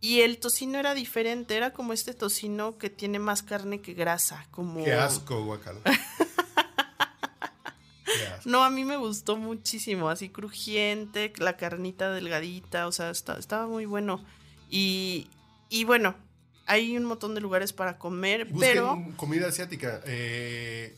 Y 0.00 0.20
el 0.20 0.38
tocino 0.38 0.78
era 0.78 0.94
diferente, 0.94 1.56
era 1.56 1.72
como 1.72 1.92
este 1.92 2.14
tocino 2.14 2.78
que 2.78 2.88
tiene 2.90 3.18
más 3.18 3.42
carne 3.42 3.80
que 3.80 3.94
grasa. 3.94 4.46
Como... 4.52 4.84
Qué 4.84 4.92
asco, 4.92 5.42
guacala. 5.44 5.80
No, 8.44 8.64
a 8.64 8.70
mí 8.70 8.84
me 8.84 8.96
gustó 8.96 9.36
muchísimo, 9.36 10.08
así 10.08 10.30
crujiente, 10.30 11.32
la 11.36 11.56
carnita 11.58 12.10
delgadita, 12.10 12.86
o 12.86 12.92
sea, 12.92 13.10
está- 13.10 13.38
estaba 13.38 13.66
muy 13.66 13.84
bueno. 13.84 14.24
Y, 14.70 15.26
y 15.68 15.84
bueno, 15.84 16.14
hay 16.68 16.96
un 16.96 17.04
montón 17.04 17.34
de 17.34 17.40
lugares 17.40 17.72
para 17.72 17.98
comer, 17.98 18.44
Busquen 18.44 18.60
pero 18.74 19.04
comida 19.16 19.48
asiática. 19.48 20.00
Eh, 20.06 20.94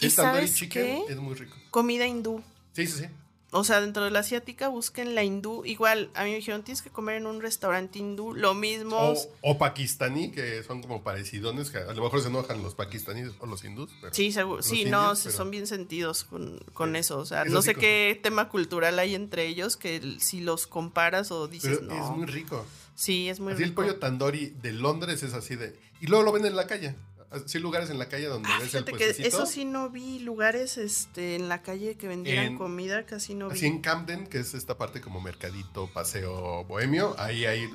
¿Y 0.00 0.10
sabes 0.10 0.54
chicken 0.54 1.04
qué? 1.06 1.12
es 1.12 1.16
muy 1.16 1.34
rico. 1.34 1.56
comida 1.70 2.06
hindú. 2.06 2.42
Sí, 2.72 2.86
sí, 2.86 2.98
sí. 3.00 3.06
O 3.52 3.64
sea, 3.64 3.80
dentro 3.80 4.04
de 4.04 4.12
la 4.12 4.20
asiática 4.20 4.68
busquen 4.68 5.14
la 5.16 5.24
hindú. 5.24 5.64
Igual, 5.64 6.10
a 6.14 6.22
mí 6.22 6.30
me 6.30 6.36
dijeron, 6.36 6.62
tienes 6.62 6.82
que 6.82 6.90
comer 6.90 7.16
en 7.16 7.26
un 7.26 7.40
restaurante 7.42 7.98
hindú. 7.98 8.32
Lo 8.32 8.54
mismo. 8.54 8.96
O, 8.96 9.16
o 9.42 9.58
pakistaní, 9.58 10.30
que 10.30 10.62
son 10.62 10.82
como 10.82 11.02
parecidones, 11.02 11.70
que 11.70 11.78
a 11.78 11.92
lo 11.92 12.02
mejor 12.04 12.22
se 12.22 12.28
enojan 12.28 12.62
los 12.62 12.76
pakistaníes 12.76 13.32
o 13.40 13.46
los 13.46 13.64
hindús. 13.64 13.90
pero- 14.00 14.14
Sí, 14.14 14.30
seguro. 14.30 14.62
Sí, 14.62 14.82
indios, 14.82 14.92
no, 14.92 15.14
pero- 15.24 15.36
son 15.36 15.50
bien 15.50 15.66
sentidos 15.66 16.22
con, 16.24 16.60
con 16.72 16.94
eso. 16.94 17.18
O 17.18 17.26
sea, 17.26 17.44
no 17.44 17.60
sé 17.60 17.74
como- 17.74 17.80
qué 17.82 18.20
tema 18.22 18.48
cultural 18.48 18.98
hay 19.00 19.16
entre 19.16 19.46
ellos 19.48 19.76
que 19.76 20.16
si 20.20 20.40
los 20.40 20.68
comparas 20.68 21.32
o 21.32 21.48
dices, 21.48 21.78
Pero 21.80 21.92
no. 21.94 22.04
es 22.10 22.16
muy 22.16 22.26
rico. 22.26 22.64
Sí, 22.94 23.28
es 23.30 23.40
muy 23.40 23.54
así 23.54 23.62
el 23.64 23.70
rico. 23.70 23.82
pollo 23.82 23.96
tandoori 23.98 24.54
de 24.62 24.72
Londres 24.72 25.22
es 25.22 25.32
así 25.34 25.56
de... 25.56 25.76
Y 26.02 26.06
luego 26.06 26.22
lo 26.24 26.32
venden 26.32 26.52
en 26.52 26.56
la 26.56 26.66
calle. 26.66 26.94
Así 27.30 27.58
hay 27.58 27.62
lugares 27.62 27.90
en 27.90 27.98
la 27.98 28.08
calle 28.08 28.26
donde 28.26 28.48
Ah, 28.50 28.58
ves 28.60 28.74
el 28.74 28.84
que 28.84 29.08
eso 29.10 29.46
sí 29.46 29.64
no 29.64 29.88
vi 29.88 30.18
lugares 30.18 30.76
este, 30.78 31.36
en 31.36 31.48
la 31.48 31.62
calle 31.62 31.96
que 31.96 32.08
vendieran 32.08 32.46
En- 32.46 32.58
comida, 32.58 33.06
casi 33.06 33.34
no 33.34 33.48
vi. 33.48 33.54
Así 33.56 33.66
en 33.66 33.80
Camden, 33.80 34.26
que 34.26 34.38
es 34.40 34.54
esta 34.54 34.76
parte 34.76 35.00
como 35.00 35.20
mercadito, 35.20 35.88
paseo 35.92 36.64
bohemio, 36.64 37.14
ahí 37.18 37.44
hay 37.46 37.68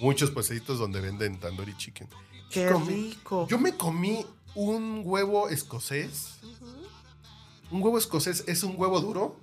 muchos 0.00 0.30
puestecitos 0.30 0.78
donde 0.78 1.00
venden 1.00 1.40
tandoori 1.40 1.74
chicken. 1.76 2.06
Qué 2.50 2.68
Comí- 2.70 2.86
rico. 3.10 3.46
Yo 3.48 3.58
me 3.58 3.76
comí 3.76 4.26
un 4.54 5.00
huevo 5.04 5.48
escocés. 5.48 6.38
Un 7.70 7.82
huevo 7.82 7.98
escocés 7.98 8.44
es 8.46 8.62
un 8.62 8.74
huevo 8.78 9.00
duro, 9.00 9.36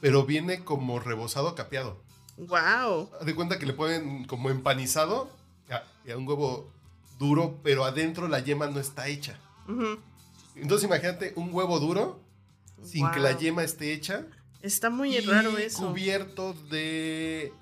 pero 0.00 0.24
viene 0.24 0.64
como 0.64 1.00
rebozado 1.00 1.54
capeado. 1.54 2.00
Wow. 2.36 3.10
De 3.24 3.34
cuenta 3.34 3.58
que 3.58 3.66
le 3.66 3.72
ponen 3.72 4.24
como 4.26 4.50
empanizado 4.50 5.28
a, 5.70 5.82
a 6.12 6.16
un 6.16 6.26
huevo 6.26 6.72
duro, 7.18 7.58
pero 7.62 7.84
adentro 7.84 8.28
la 8.28 8.40
yema 8.40 8.66
no 8.68 8.80
está 8.80 9.08
hecha. 9.08 9.38
Entonces 10.54 10.86
imagínate 10.86 11.32
un 11.36 11.52
huevo 11.52 11.78
duro 11.78 12.20
sin 12.82 13.10
que 13.10 13.20
la 13.20 13.32
yema 13.36 13.62
esté 13.64 13.92
hecha. 13.92 14.26
Está 14.62 14.90
muy 14.90 15.16
y 15.16 15.20
raro 15.20 15.56
eso. 15.58 15.88
cubierto 15.88 16.54
de, 16.70 17.52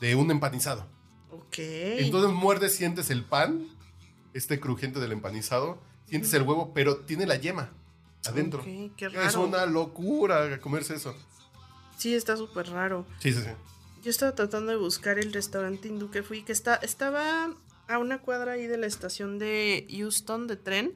de 0.00 0.14
un 0.14 0.30
empanizado. 0.30 0.86
Ok. 1.30 1.56
Entonces 1.58 2.30
muerdes, 2.32 2.74
sientes 2.74 3.10
el 3.10 3.24
pan, 3.24 3.66
este 4.34 4.58
crujiente 4.60 4.98
del 5.00 5.12
empanizado, 5.12 5.78
sientes 6.06 6.32
el 6.34 6.42
huevo, 6.42 6.72
pero 6.74 6.98
tiene 6.98 7.26
la 7.26 7.36
yema 7.36 7.70
adentro. 8.26 8.60
Ok, 8.60 8.94
qué 8.96 9.06
Es 9.06 9.12
raro. 9.12 9.44
una 9.44 9.66
locura 9.66 10.58
comerse 10.60 10.94
eso. 10.94 11.14
Sí, 11.98 12.14
está 12.14 12.36
súper 12.36 12.70
raro. 12.70 13.04
Sí, 13.18 13.32
sí, 13.32 13.40
sí. 13.42 13.50
Yo 14.02 14.10
estaba 14.10 14.34
tratando 14.34 14.70
de 14.70 14.76
buscar 14.78 15.18
el 15.18 15.32
restaurante 15.32 15.88
hindú 15.88 16.10
que 16.10 16.22
fui, 16.22 16.42
que 16.42 16.52
está, 16.52 16.76
estaba 16.76 17.50
a 17.88 17.98
una 17.98 18.18
cuadra 18.18 18.52
ahí 18.52 18.66
de 18.66 18.78
la 18.78 18.86
estación 18.86 19.38
de 19.38 19.86
Houston 19.90 20.46
de 20.46 20.56
tren. 20.56 20.94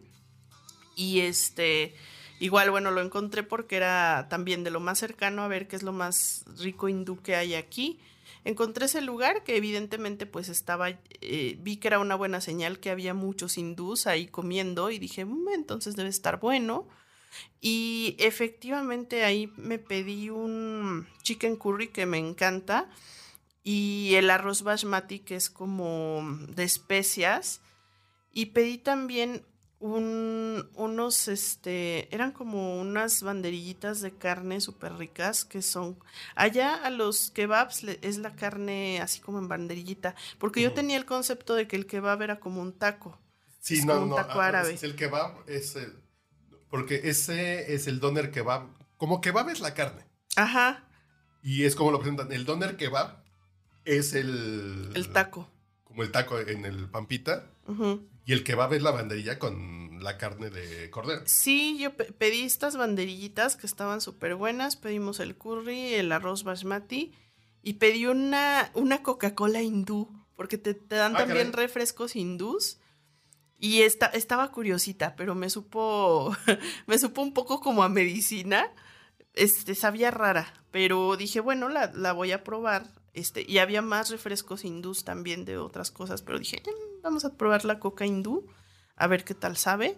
Y 0.94 1.20
este, 1.20 1.94
igual, 2.38 2.70
bueno, 2.70 2.90
lo 2.90 3.00
encontré 3.00 3.42
porque 3.42 3.76
era 3.76 4.26
también 4.28 4.62
de 4.62 4.70
lo 4.70 4.78
más 4.78 4.98
cercano 4.98 5.42
a 5.42 5.48
ver 5.48 5.68
qué 5.68 5.76
es 5.76 5.82
lo 5.82 5.92
más 5.92 6.44
rico 6.58 6.88
hindú 6.88 7.20
que 7.22 7.34
hay 7.34 7.54
aquí. 7.54 7.98
Encontré 8.44 8.86
ese 8.86 9.00
lugar 9.00 9.44
que 9.44 9.56
evidentemente 9.56 10.26
pues 10.26 10.48
estaba, 10.48 10.90
eh, 10.90 11.56
vi 11.60 11.76
que 11.76 11.88
era 11.88 11.98
una 11.98 12.14
buena 12.16 12.40
señal 12.40 12.78
que 12.80 12.90
había 12.90 13.14
muchos 13.14 13.56
hindús 13.56 14.06
ahí 14.06 14.26
comiendo 14.26 14.90
y 14.90 14.98
dije, 14.98 15.24
"Mm, 15.24 15.48
entonces 15.54 15.96
debe 15.96 16.08
estar 16.10 16.40
bueno. 16.40 16.88
Y 17.60 18.16
efectivamente 18.18 19.24
ahí 19.24 19.50
me 19.56 19.78
pedí 19.78 20.28
un 20.28 21.06
chicken 21.22 21.56
curry 21.56 21.88
que 21.88 22.04
me 22.04 22.18
encanta 22.18 22.90
y 23.64 24.14
el 24.16 24.30
arroz 24.30 24.62
basmati 24.62 25.20
que 25.20 25.36
es 25.36 25.48
como 25.50 26.22
de 26.48 26.64
especias 26.64 27.60
y 28.32 28.46
pedí 28.46 28.78
también 28.78 29.44
un, 29.78 30.70
unos, 30.74 31.26
este, 31.26 32.12
eran 32.14 32.30
como 32.30 32.80
unas 32.80 33.22
banderillitas 33.22 34.00
de 34.00 34.12
carne 34.16 34.60
súper 34.60 34.94
ricas 34.94 35.44
que 35.44 35.60
son, 35.60 35.98
allá 36.36 36.74
a 36.76 36.90
los 36.90 37.30
kebabs 37.32 37.82
le- 37.82 37.98
es 38.02 38.18
la 38.18 38.34
carne 38.36 39.00
así 39.00 39.18
como 39.20 39.38
en 39.40 39.48
banderillita, 39.48 40.14
porque 40.38 40.62
yo 40.62 40.72
tenía 40.72 40.96
el 40.96 41.04
concepto 41.04 41.54
de 41.56 41.66
que 41.66 41.74
el 41.76 41.86
kebab 41.86 42.22
era 42.22 42.38
como 42.38 42.62
un 42.62 42.72
taco. 42.78 43.18
Sí, 43.58 43.78
Es 43.78 43.84
no, 43.84 43.94
como 43.94 44.04
un 44.04 44.10
no. 44.10 44.16
taco 44.16 44.40
árabe. 44.40 44.72
es 44.74 44.82
el 44.84 44.94
kebab 44.96 45.34
es 45.48 45.74
el. 45.76 46.00
Porque 46.70 47.00
ese 47.04 47.74
es 47.74 47.86
el 47.86 48.00
doner 48.00 48.30
kebab. 48.30 48.68
Como 48.96 49.20
kebab 49.20 49.48
es 49.50 49.60
la 49.60 49.74
carne. 49.74 50.04
Ajá, 50.36 50.88
Y 51.42 51.64
es 51.64 51.74
como 51.76 51.90
lo 51.90 51.98
presentan. 51.98 52.30
El 52.32 52.44
doner 52.44 52.76
kebab 52.76 53.21
es 53.84 54.14
el. 54.14 54.90
el 54.94 55.08
taco. 55.12 55.48
Como 55.84 56.02
el 56.02 56.10
taco 56.10 56.38
en 56.38 56.64
el 56.64 56.88
pampita. 56.88 57.46
Ujú. 57.66 58.08
Y 58.24 58.32
el 58.32 58.44
kebab 58.44 58.72
es 58.74 58.82
la 58.82 58.90
banderilla 58.92 59.38
con 59.38 60.02
la 60.02 60.16
carne 60.18 60.50
de 60.50 60.90
cordero. 60.90 61.22
Sí, 61.26 61.76
yo 61.78 61.94
pe- 61.96 62.12
pedí 62.12 62.42
estas 62.42 62.76
banderillitas 62.76 63.56
que 63.56 63.66
estaban 63.66 64.00
súper 64.00 64.34
buenas. 64.36 64.76
Pedimos 64.76 65.20
el 65.20 65.36
curry, 65.36 65.94
el 65.94 66.10
arroz 66.12 66.44
basmati 66.44 67.12
y 67.62 67.74
pedí 67.74 68.06
una, 68.06 68.70
una 68.74 69.02
Coca-Cola 69.02 69.62
hindú, 69.62 70.08
porque 70.36 70.58
te, 70.58 70.74
te 70.74 70.96
dan 70.96 71.14
Ah, 71.14 71.18
también 71.20 71.50
caray. 71.50 71.66
refrescos 71.66 72.16
hindús. 72.16 72.78
Y 73.58 73.82
esta, 73.82 74.06
estaba 74.06 74.50
curiosita, 74.50 75.14
pero 75.14 75.34
me 75.36 75.48
supo, 75.50 76.36
me 76.88 76.98
supo 76.98 77.22
un 77.22 77.32
poco 77.34 77.60
como 77.60 77.82
a 77.84 77.88
medicina. 77.88 78.72
Este, 79.34 79.74
sabía 79.74 80.10
rara, 80.10 80.52
pero 80.72 81.16
dije, 81.16 81.40
bueno, 81.40 81.68
la, 81.68 81.92
la 81.94 82.12
voy 82.12 82.32
a 82.32 82.42
probar. 82.44 82.86
Este, 83.14 83.44
y 83.46 83.58
había 83.58 83.82
más 83.82 84.10
refrescos 84.10 84.64
hindús 84.64 85.04
también 85.04 85.44
de 85.44 85.58
otras 85.58 85.90
cosas, 85.90 86.22
pero 86.22 86.38
dije, 86.38 86.62
"Mm, 86.64 87.02
vamos 87.02 87.24
a 87.24 87.34
probar 87.34 87.64
la 87.64 87.78
coca 87.78 88.06
hindú, 88.06 88.46
a 88.96 89.06
ver 89.06 89.24
qué 89.24 89.34
tal 89.34 89.56
sabe. 89.56 89.96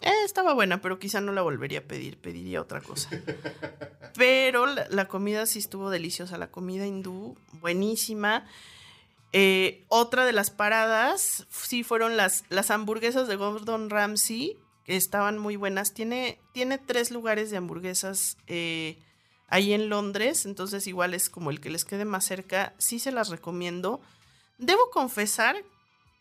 Eh, 0.00 0.12
estaba 0.24 0.52
buena, 0.52 0.82
pero 0.82 0.98
quizá 0.98 1.20
no 1.20 1.32
la 1.32 1.40
volvería 1.42 1.78
a 1.78 1.82
pedir, 1.82 2.18
pediría 2.18 2.60
otra 2.60 2.80
cosa. 2.82 3.08
Pero 4.16 4.66
la, 4.66 4.86
la 4.90 5.08
comida 5.08 5.46
sí 5.46 5.58
estuvo 5.58 5.88
deliciosa, 5.90 6.36
la 6.36 6.50
comida 6.50 6.86
hindú, 6.86 7.36
buenísima. 7.60 8.46
Eh, 9.32 9.84
otra 9.88 10.24
de 10.26 10.32
las 10.32 10.50
paradas 10.50 11.46
sí 11.50 11.82
fueron 11.82 12.16
las, 12.16 12.44
las 12.50 12.70
hamburguesas 12.70 13.26
de 13.26 13.36
Gordon 13.36 13.90
Ramsay, 13.90 14.56
que 14.84 14.96
estaban 14.96 15.38
muy 15.38 15.56
buenas. 15.56 15.94
Tiene, 15.94 16.38
tiene 16.52 16.78
tres 16.78 17.10
lugares 17.10 17.50
de 17.50 17.56
hamburguesas 17.56 18.36
eh, 18.46 18.98
ahí 19.54 19.72
en 19.72 19.88
Londres, 19.88 20.46
entonces 20.46 20.88
igual 20.88 21.14
es 21.14 21.30
como 21.30 21.50
el 21.50 21.60
que 21.60 21.70
les 21.70 21.84
quede 21.84 22.04
más 22.04 22.24
cerca, 22.24 22.74
sí 22.78 22.98
se 22.98 23.12
las 23.12 23.28
recomiendo. 23.28 24.00
Debo 24.58 24.90
confesar 24.90 25.54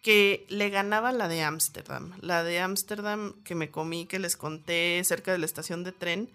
que 0.04 0.46
le 0.50 0.70
ganaba 0.70 1.12
la 1.12 1.28
de 1.28 1.42
Ámsterdam, 1.42 2.14
la 2.22 2.44
de 2.44 2.60
Ámsterdam 2.60 3.34
que 3.44 3.56
me 3.56 3.72
comí, 3.72 4.06
que 4.06 4.20
les 4.20 4.38
conté 4.38 5.02
cerca 5.04 5.32
de 5.32 5.40
la 5.40 5.48
estación 5.48 5.84
de 5.84 5.94
tren, 5.94 6.30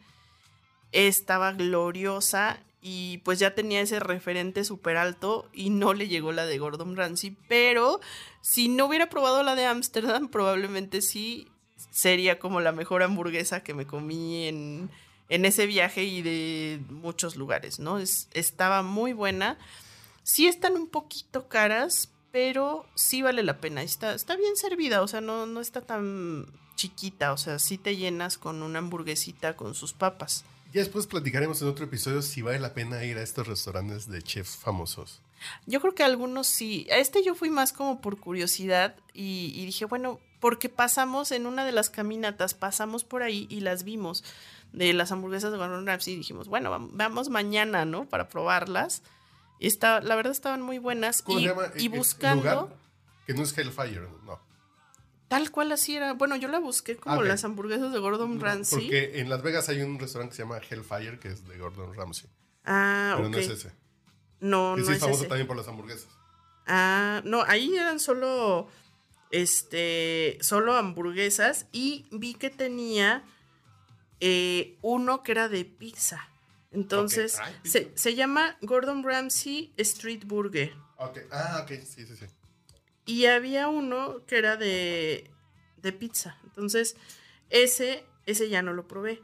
estaba 0.91 1.53
gloriosa 1.53 2.59
y 2.83 3.19
pues 3.19 3.39
ya 3.39 3.55
tenía 3.55 3.81
ese 3.81 4.01
referente 4.01 4.65
súper 4.65 4.97
alto 4.97 5.49
y 5.53 5.71
no 5.71 5.95
le 5.95 6.09
llegó 6.09 6.33
la 6.33 6.47
de 6.47 6.59
Gordon 6.59 6.97
Ramsay, 6.97 7.37
pero 7.47 8.01
si 8.43 8.67
no 8.67 8.87
hubiera 8.87 9.09
probado 9.09 9.45
la 9.45 9.55
de 9.55 9.67
Ámsterdam, 9.67 10.27
probablemente 10.31 11.01
sí 11.01 11.47
sería 11.93 12.41
como 12.41 12.61
la 12.61 12.73
mejor 12.73 13.05
hamburguesa 13.05 13.63
que 13.63 13.73
me 13.73 13.87
comí 13.87 14.49
en, 14.49 14.91
en 15.29 15.45
ese 15.45 15.67
viaje 15.67 16.05
y 16.05 16.23
de 16.23 16.81
muchos 16.89 17.37
lugares, 17.37 17.79
¿no? 17.79 17.99
Es, 17.99 18.29
estaba 18.33 18.83
muy 18.83 19.13
buena. 19.13 19.59
Sí 20.23 20.47
están 20.47 20.75
un 20.75 20.89
poquito 20.89 21.49
caras, 21.49 22.11
pero 22.33 22.87
sí 22.95 23.23
vale 23.23 23.43
la 23.43 23.61
pena. 23.61 23.83
Está, 23.83 24.15
está 24.15 24.37
bien 24.37 24.57
servida, 24.57 25.03
o 25.03 25.09
sea, 25.09 25.21
no, 25.21 25.47
no 25.47 25.61
está 25.61 25.83
tan 25.83 26.47
chiquita, 26.77 27.33
o 27.33 27.37
sea, 27.37 27.59
sí 27.59 27.77
te 27.77 27.97
llenas 27.97 28.39
con 28.39 28.63
una 28.63 28.79
hamburguesita 28.79 29.57
con 29.57 29.75
sus 29.75 29.93
papas. 29.93 30.45
Ya 30.73 30.81
después 30.81 31.07
platicaremos 31.07 31.61
en 31.63 31.69
otro 31.69 31.87
episodio 31.87 32.23
si 32.23 32.43
vale 32.43 32.59
la 32.59 32.75
pena 32.75 33.03
ir 33.05 33.17
a 33.17 33.23
estos 33.23 33.47
restaurantes 33.47 34.09
de 34.09 34.23
chefs 34.23 34.57
famosos. 34.57 35.21
Yo 35.67 35.81
creo 35.81 35.95
que 35.95 36.05
algunos 36.05 36.47
sí. 36.47 36.87
A 36.91 36.99
este 36.99 37.25
yo 37.25 37.35
fui 37.35 37.49
más 37.49 37.73
como 37.73 38.01
por 38.01 38.19
curiosidad 38.19 38.97
y, 39.15 39.53
y 39.55 39.65
dije, 39.67 39.87
bueno, 39.87 40.21
porque 40.41 40.69
pasamos 40.69 41.33
en 41.33 41.47
una 41.47 41.65
de 41.65 41.73
las 41.73 41.91
caminatas, 41.91 42.55
pasamos 42.55 43.03
por 43.05 43.23
ahí 43.23 43.47
y 43.51 43.61
las 43.61 43.83
vimos 43.83 44.25
de 44.73 44.93
las 44.93 45.11
hamburguesas 45.13 45.51
de 45.53 45.59
Gordon 45.59 45.87
Ramsay 45.87 46.15
y 46.15 46.17
dijimos, 46.19 46.49
bueno, 46.49 46.89
vamos 46.93 47.29
mañana, 47.31 47.85
¿no? 47.85 48.07
Para 48.09 48.29
probarlas. 48.29 49.03
Y 49.61 49.67
está, 49.67 50.01
la 50.01 50.15
verdad 50.17 50.33
estaban 50.33 50.63
muy 50.63 50.79
buenas. 50.79 51.23
¿Cómo 51.23 51.39
y, 51.39 51.43
se 51.43 51.49
llama? 51.49 51.63
y 51.77 51.87
¿El- 51.87 51.93
el 51.93 51.99
buscando, 51.99 52.43
lugar? 52.43 52.77
Que 53.27 53.35
no 53.35 53.43
es 53.43 53.57
Hellfire, 53.59 54.09
no. 54.25 54.41
tal 55.29 55.51
cual 55.51 55.73
así 55.73 55.97
era. 55.97 56.15
Bueno, 56.15 56.37
yo 56.37 56.49
la 56.49 56.59
busqué 56.59 56.97
como 56.97 57.21
Ah, 57.21 57.25
las 57.25 57.45
hamburguesas 57.45 57.93
de 57.93 57.99
Gordon 57.99 58.41
Ramsay. 58.41 58.79
Porque 58.81 59.21
en 59.21 59.29
Las 59.29 59.43
Vegas 59.43 59.69
hay 59.69 59.83
un 59.83 59.99
restaurante 59.99 60.33
que 60.33 60.37
se 60.37 60.43
llama 60.43 60.59
Hellfire, 60.59 61.19
que 61.19 61.29
es 61.29 61.47
de 61.47 61.59
Gordon 61.59 61.95
Ramsay. 61.95 62.31
Ah, 62.65 63.15
Pero 63.17 63.29
no 63.29 63.37
es 63.39 63.49
ese. 63.49 63.73
No, 64.41 64.75
Que 64.77 64.81
no 64.83 64.87
sí 64.87 64.93
es 64.93 64.97
es 64.99 65.03
famoso 65.03 65.21
ese. 65.23 65.29
también 65.29 65.47
por 65.47 65.57
las 65.57 65.67
hamburguesas. 65.69 66.09
Ah, 66.67 67.21
no, 67.25 67.43
ahí 67.43 67.75
eran 67.77 67.99
solo, 67.99 68.69
este, 69.31 70.39
solo 70.41 70.75
hamburguesas 70.77 71.67
y 71.73 72.07
vi 72.11 72.35
que 72.35 72.51
tenía 72.51 73.25
eh, 74.21 74.77
uno 74.83 75.23
que 75.23 75.33
era 75.33 75.49
de 75.49 75.65
pizza. 75.65 76.29
Entonces, 76.71 77.39
se, 77.65 77.93
se 77.95 78.15
llama 78.15 78.57
Gordon 78.61 79.03
Ramsay 79.03 79.73
Street 79.79 80.25
Burger. 80.27 80.75
Ah, 81.31 81.61
ok. 81.63 81.73
Sí, 81.85 82.07
sí, 82.07 82.17
sí. 82.17 82.27
Y 83.07 83.25
había 83.27 83.69
uno 83.69 84.25
que 84.27 84.37
era 84.37 84.57
de, 84.57 85.31
de 85.79 85.93
pizza. 85.93 86.37
Entonces, 86.45 86.97
ese, 87.49 88.05
ese 88.27 88.49
ya 88.51 88.61
no 88.63 88.75
lo 88.75 88.87
probé. 88.87 89.23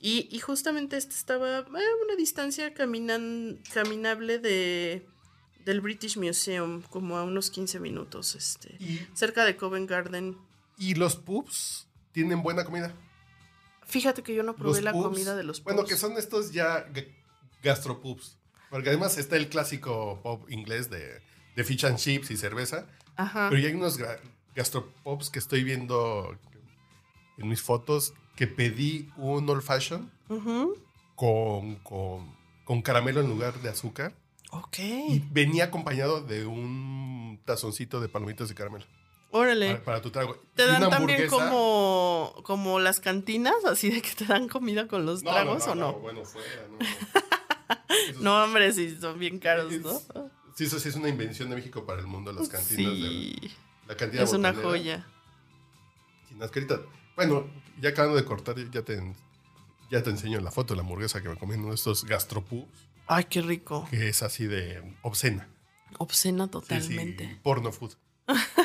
Y, 0.00 0.28
y 0.30 0.40
justamente 0.40 0.96
este 0.96 1.14
estaba 1.14 1.58
a 1.58 1.62
una 1.62 2.16
distancia 2.18 2.74
caminan, 2.74 3.60
caminable 3.72 4.38
de, 4.38 5.06
del 5.64 5.80
British 5.80 6.16
Museum, 6.18 6.82
como 6.82 7.16
a 7.16 7.22
unos 7.24 7.50
15 7.50 7.80
minutos, 7.80 8.34
este, 8.34 8.76
Y, 8.80 9.06
cerca 9.14 9.44
de 9.44 9.56
Covent 9.56 9.88
Garden. 9.88 10.36
y 10.76 10.94
los 10.94 11.16
pubs 11.16 11.86
tienen 12.12 12.42
buena 12.42 12.64
comida. 12.64 12.94
Fíjate 13.86 14.22
que 14.22 14.34
yo 14.34 14.42
no 14.42 14.54
probé 14.54 14.76
Los 14.76 14.82
la 14.82 14.92
pubs, 14.92 15.04
comida 15.04 15.36
de 15.36 15.44
los 15.44 15.62
Bueno, 15.62 15.80
pubs. 15.80 15.90
que 15.90 15.96
son 15.96 16.12
estos 16.16 16.52
ya 16.52 16.86
ga- 16.92 17.06
gastropubs. 17.62 18.38
Porque 18.70 18.88
además 18.88 19.18
está 19.18 19.36
el 19.36 19.48
clásico 19.48 20.20
pub 20.22 20.46
inglés 20.50 20.90
de, 20.90 21.20
de 21.54 21.64
fish 21.64 21.84
and 21.86 21.96
chips 21.98 22.30
y 22.30 22.36
cerveza. 22.36 22.86
Ajá. 23.16 23.48
Pero 23.50 23.60
ya 23.62 23.68
hay 23.68 23.74
unos 23.74 23.98
gastropubs 24.56 25.30
que 25.30 25.38
estoy 25.38 25.62
viendo 25.64 26.36
en 27.38 27.48
mis 27.48 27.62
fotos 27.62 28.14
que 28.36 28.46
pedí 28.48 29.10
un 29.16 29.48
old 29.48 29.62
fashion 29.62 30.10
con, 31.14 31.76
con, 31.76 32.34
con 32.64 32.82
caramelo 32.82 33.20
en 33.20 33.28
lugar 33.28 33.54
de 33.62 33.68
azúcar. 33.68 34.14
Ok. 34.50 34.78
Y 34.78 35.20
venía 35.30 35.64
acompañado 35.64 36.20
de 36.20 36.46
un 36.46 37.40
tazoncito 37.44 38.00
de 38.00 38.08
palomitas 38.08 38.48
de 38.48 38.54
caramelo. 38.54 38.86
Órale. 39.36 39.66
Para, 39.72 39.84
para 39.84 40.02
tu 40.02 40.10
trago. 40.10 40.36
¿Te 40.54 40.64
dan 40.64 40.88
también 40.90 41.28
como, 41.28 42.34
como 42.44 42.78
las 42.78 43.00
cantinas, 43.00 43.64
así 43.64 43.90
de 43.90 44.00
que 44.00 44.10
te 44.14 44.26
dan 44.26 44.48
comida 44.48 44.86
con 44.86 45.04
los 45.04 45.22
No, 45.24 45.30
no, 45.30 45.34
tragos 45.36 45.66
no, 45.66 45.72
o 45.72 45.74
no? 45.74 45.92
Bueno, 45.94 46.24
fuera, 46.24 46.48
no. 46.70 46.78
Esos- 46.78 48.20
No, 48.22 48.44
hombre, 48.44 48.72
sí, 48.72 48.96
son 49.00 49.18
bien 49.18 49.38
caros, 49.40 49.72
¿no? 49.80 50.00
Sí, 50.54 50.64
eso 50.64 50.78
sí 50.78 50.88
es 50.88 50.94
una 50.94 51.08
invención 51.08 51.50
de 51.50 51.56
México 51.56 51.84
para 51.84 52.00
el 52.00 52.06
mundo, 52.06 52.32
las 52.32 52.48
cantinas. 52.48 52.92
de- 52.92 52.98
Sí, 53.00 53.52
la 53.88 53.96
cantina 53.96 54.22
es 54.22 54.32
una 54.32 54.54
joya. 54.54 55.04
Sin 56.28 56.38
mascarita. 56.38 56.80
Bueno, 57.16 57.46
ya 57.80 57.88
acabando 57.90 58.16
de 58.16 58.24
cortar, 58.24 58.54
ya 58.70 58.82
te, 58.82 59.02
ya 59.90 60.02
te 60.02 60.10
enseño 60.10 60.40
la 60.40 60.50
foto 60.52 60.74
de 60.74 60.76
la 60.76 60.82
hamburguesa 60.82 61.20
que 61.22 61.28
me 61.28 61.36
comí 61.36 61.54
uno 61.54 61.70
de 61.70 61.74
estos 61.74 62.04
gastropubs, 62.04 62.68
Ay, 63.08 63.24
qué 63.24 63.40
rico. 63.42 63.86
que 63.90 64.08
es 64.08 64.22
así 64.22 64.46
de 64.46 64.94
obscena. 65.02 65.48
Obscena 65.98 66.44
Sí, 66.44 66.50
totalmente. 66.50 67.28
sí, 67.28 67.38
porno 67.42 67.72
food. 67.72 67.94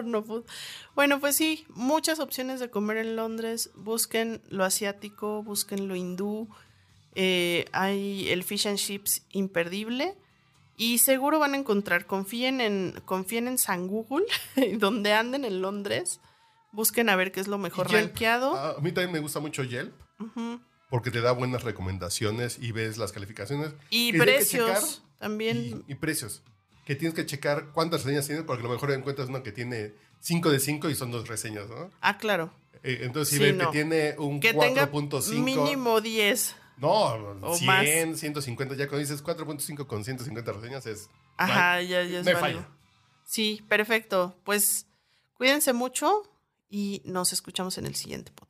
Porno 0.00 0.22
food. 0.22 0.44
Bueno, 0.94 1.20
pues 1.20 1.36
sí, 1.36 1.66
muchas 1.74 2.20
opciones 2.20 2.58
de 2.60 2.70
comer 2.70 2.96
en 2.96 3.16
Londres. 3.16 3.70
Busquen 3.74 4.40
lo 4.48 4.64
asiático, 4.64 5.42
busquen 5.42 5.88
lo 5.88 5.94
hindú. 5.94 6.48
Eh, 7.14 7.66
hay 7.72 8.28
el 8.30 8.44
fish 8.44 8.66
and 8.66 8.78
chips 8.78 9.22
imperdible. 9.32 10.16
Y 10.76 10.98
seguro 10.98 11.38
van 11.38 11.52
a 11.52 11.58
encontrar, 11.58 12.06
confíen 12.06 12.62
en, 12.62 13.02
confíen 13.04 13.48
en 13.48 13.58
San 13.58 13.86
Google, 13.86 14.24
donde 14.78 15.12
anden 15.12 15.44
en 15.44 15.60
Londres. 15.60 16.20
Busquen 16.72 17.10
a 17.10 17.16
ver 17.16 17.32
qué 17.32 17.40
es 17.40 17.48
lo 17.48 17.58
mejor 17.58 17.92
rankeado. 17.92 18.54
Ah, 18.54 18.76
a 18.78 18.80
mí 18.80 18.90
también 18.92 19.12
me 19.12 19.18
gusta 19.18 19.40
mucho 19.40 19.62
Yelp, 19.62 19.92
porque 20.88 21.10
te 21.10 21.20
da 21.20 21.32
buenas 21.32 21.64
recomendaciones 21.64 22.58
y 22.58 22.72
ves 22.72 22.96
las 22.96 23.12
calificaciones. 23.12 23.74
Y 23.90 24.16
precios 24.16 25.02
también. 25.18 25.84
Y, 25.86 25.92
y 25.92 25.94
precios. 25.96 26.42
Que 26.90 26.96
tienes 26.96 27.14
que 27.14 27.24
checar 27.24 27.66
cuántas 27.72 28.02
reseñas 28.02 28.26
tienes, 28.26 28.44
porque 28.44 28.62
a 28.64 28.66
lo 28.66 28.72
mejor 28.72 28.90
encuentras 28.90 29.28
una 29.28 29.44
que 29.44 29.52
tiene 29.52 29.94
5 30.18 30.50
de 30.50 30.58
5 30.58 30.90
y 30.90 30.96
son 30.96 31.12
dos 31.12 31.28
reseñas, 31.28 31.68
¿no? 31.68 31.88
Ah, 32.00 32.18
claro. 32.18 32.52
Eh, 32.82 33.02
entonces, 33.02 33.38
si 33.38 33.44
Sí, 33.44 33.52
no. 33.52 33.66
que 33.70 33.72
tiene 33.78 34.16
un 34.18 34.40
Que 34.40 34.52
tenga 34.52 34.90
4.5. 34.90 35.38
mínimo 35.40 36.00
10. 36.00 36.56
No, 36.78 36.90
O 37.42 37.54
100, 37.54 37.66
más. 38.10 38.18
150. 38.18 38.74
Ya 38.74 38.88
cuando 38.88 38.98
dices 39.06 39.22
4.5 39.22 39.86
con 39.86 40.02
150 40.04 40.50
reseñas 40.52 40.84
es. 40.86 41.08
Ajá, 41.36 41.80
ya, 41.82 42.02
ya 42.02 42.20
es 42.22 42.26
hay 42.26 42.34
válido. 42.34 42.62
falla. 42.62 42.68
Sí, 43.24 43.64
perfecto. 43.68 44.34
Pues 44.42 44.86
cuídense 45.34 45.72
mucho 45.72 46.24
y 46.68 47.02
nos 47.04 47.32
escuchamos 47.32 47.78
en 47.78 47.86
el 47.86 47.94
siguiente 47.94 48.32
podcast. 48.32 48.49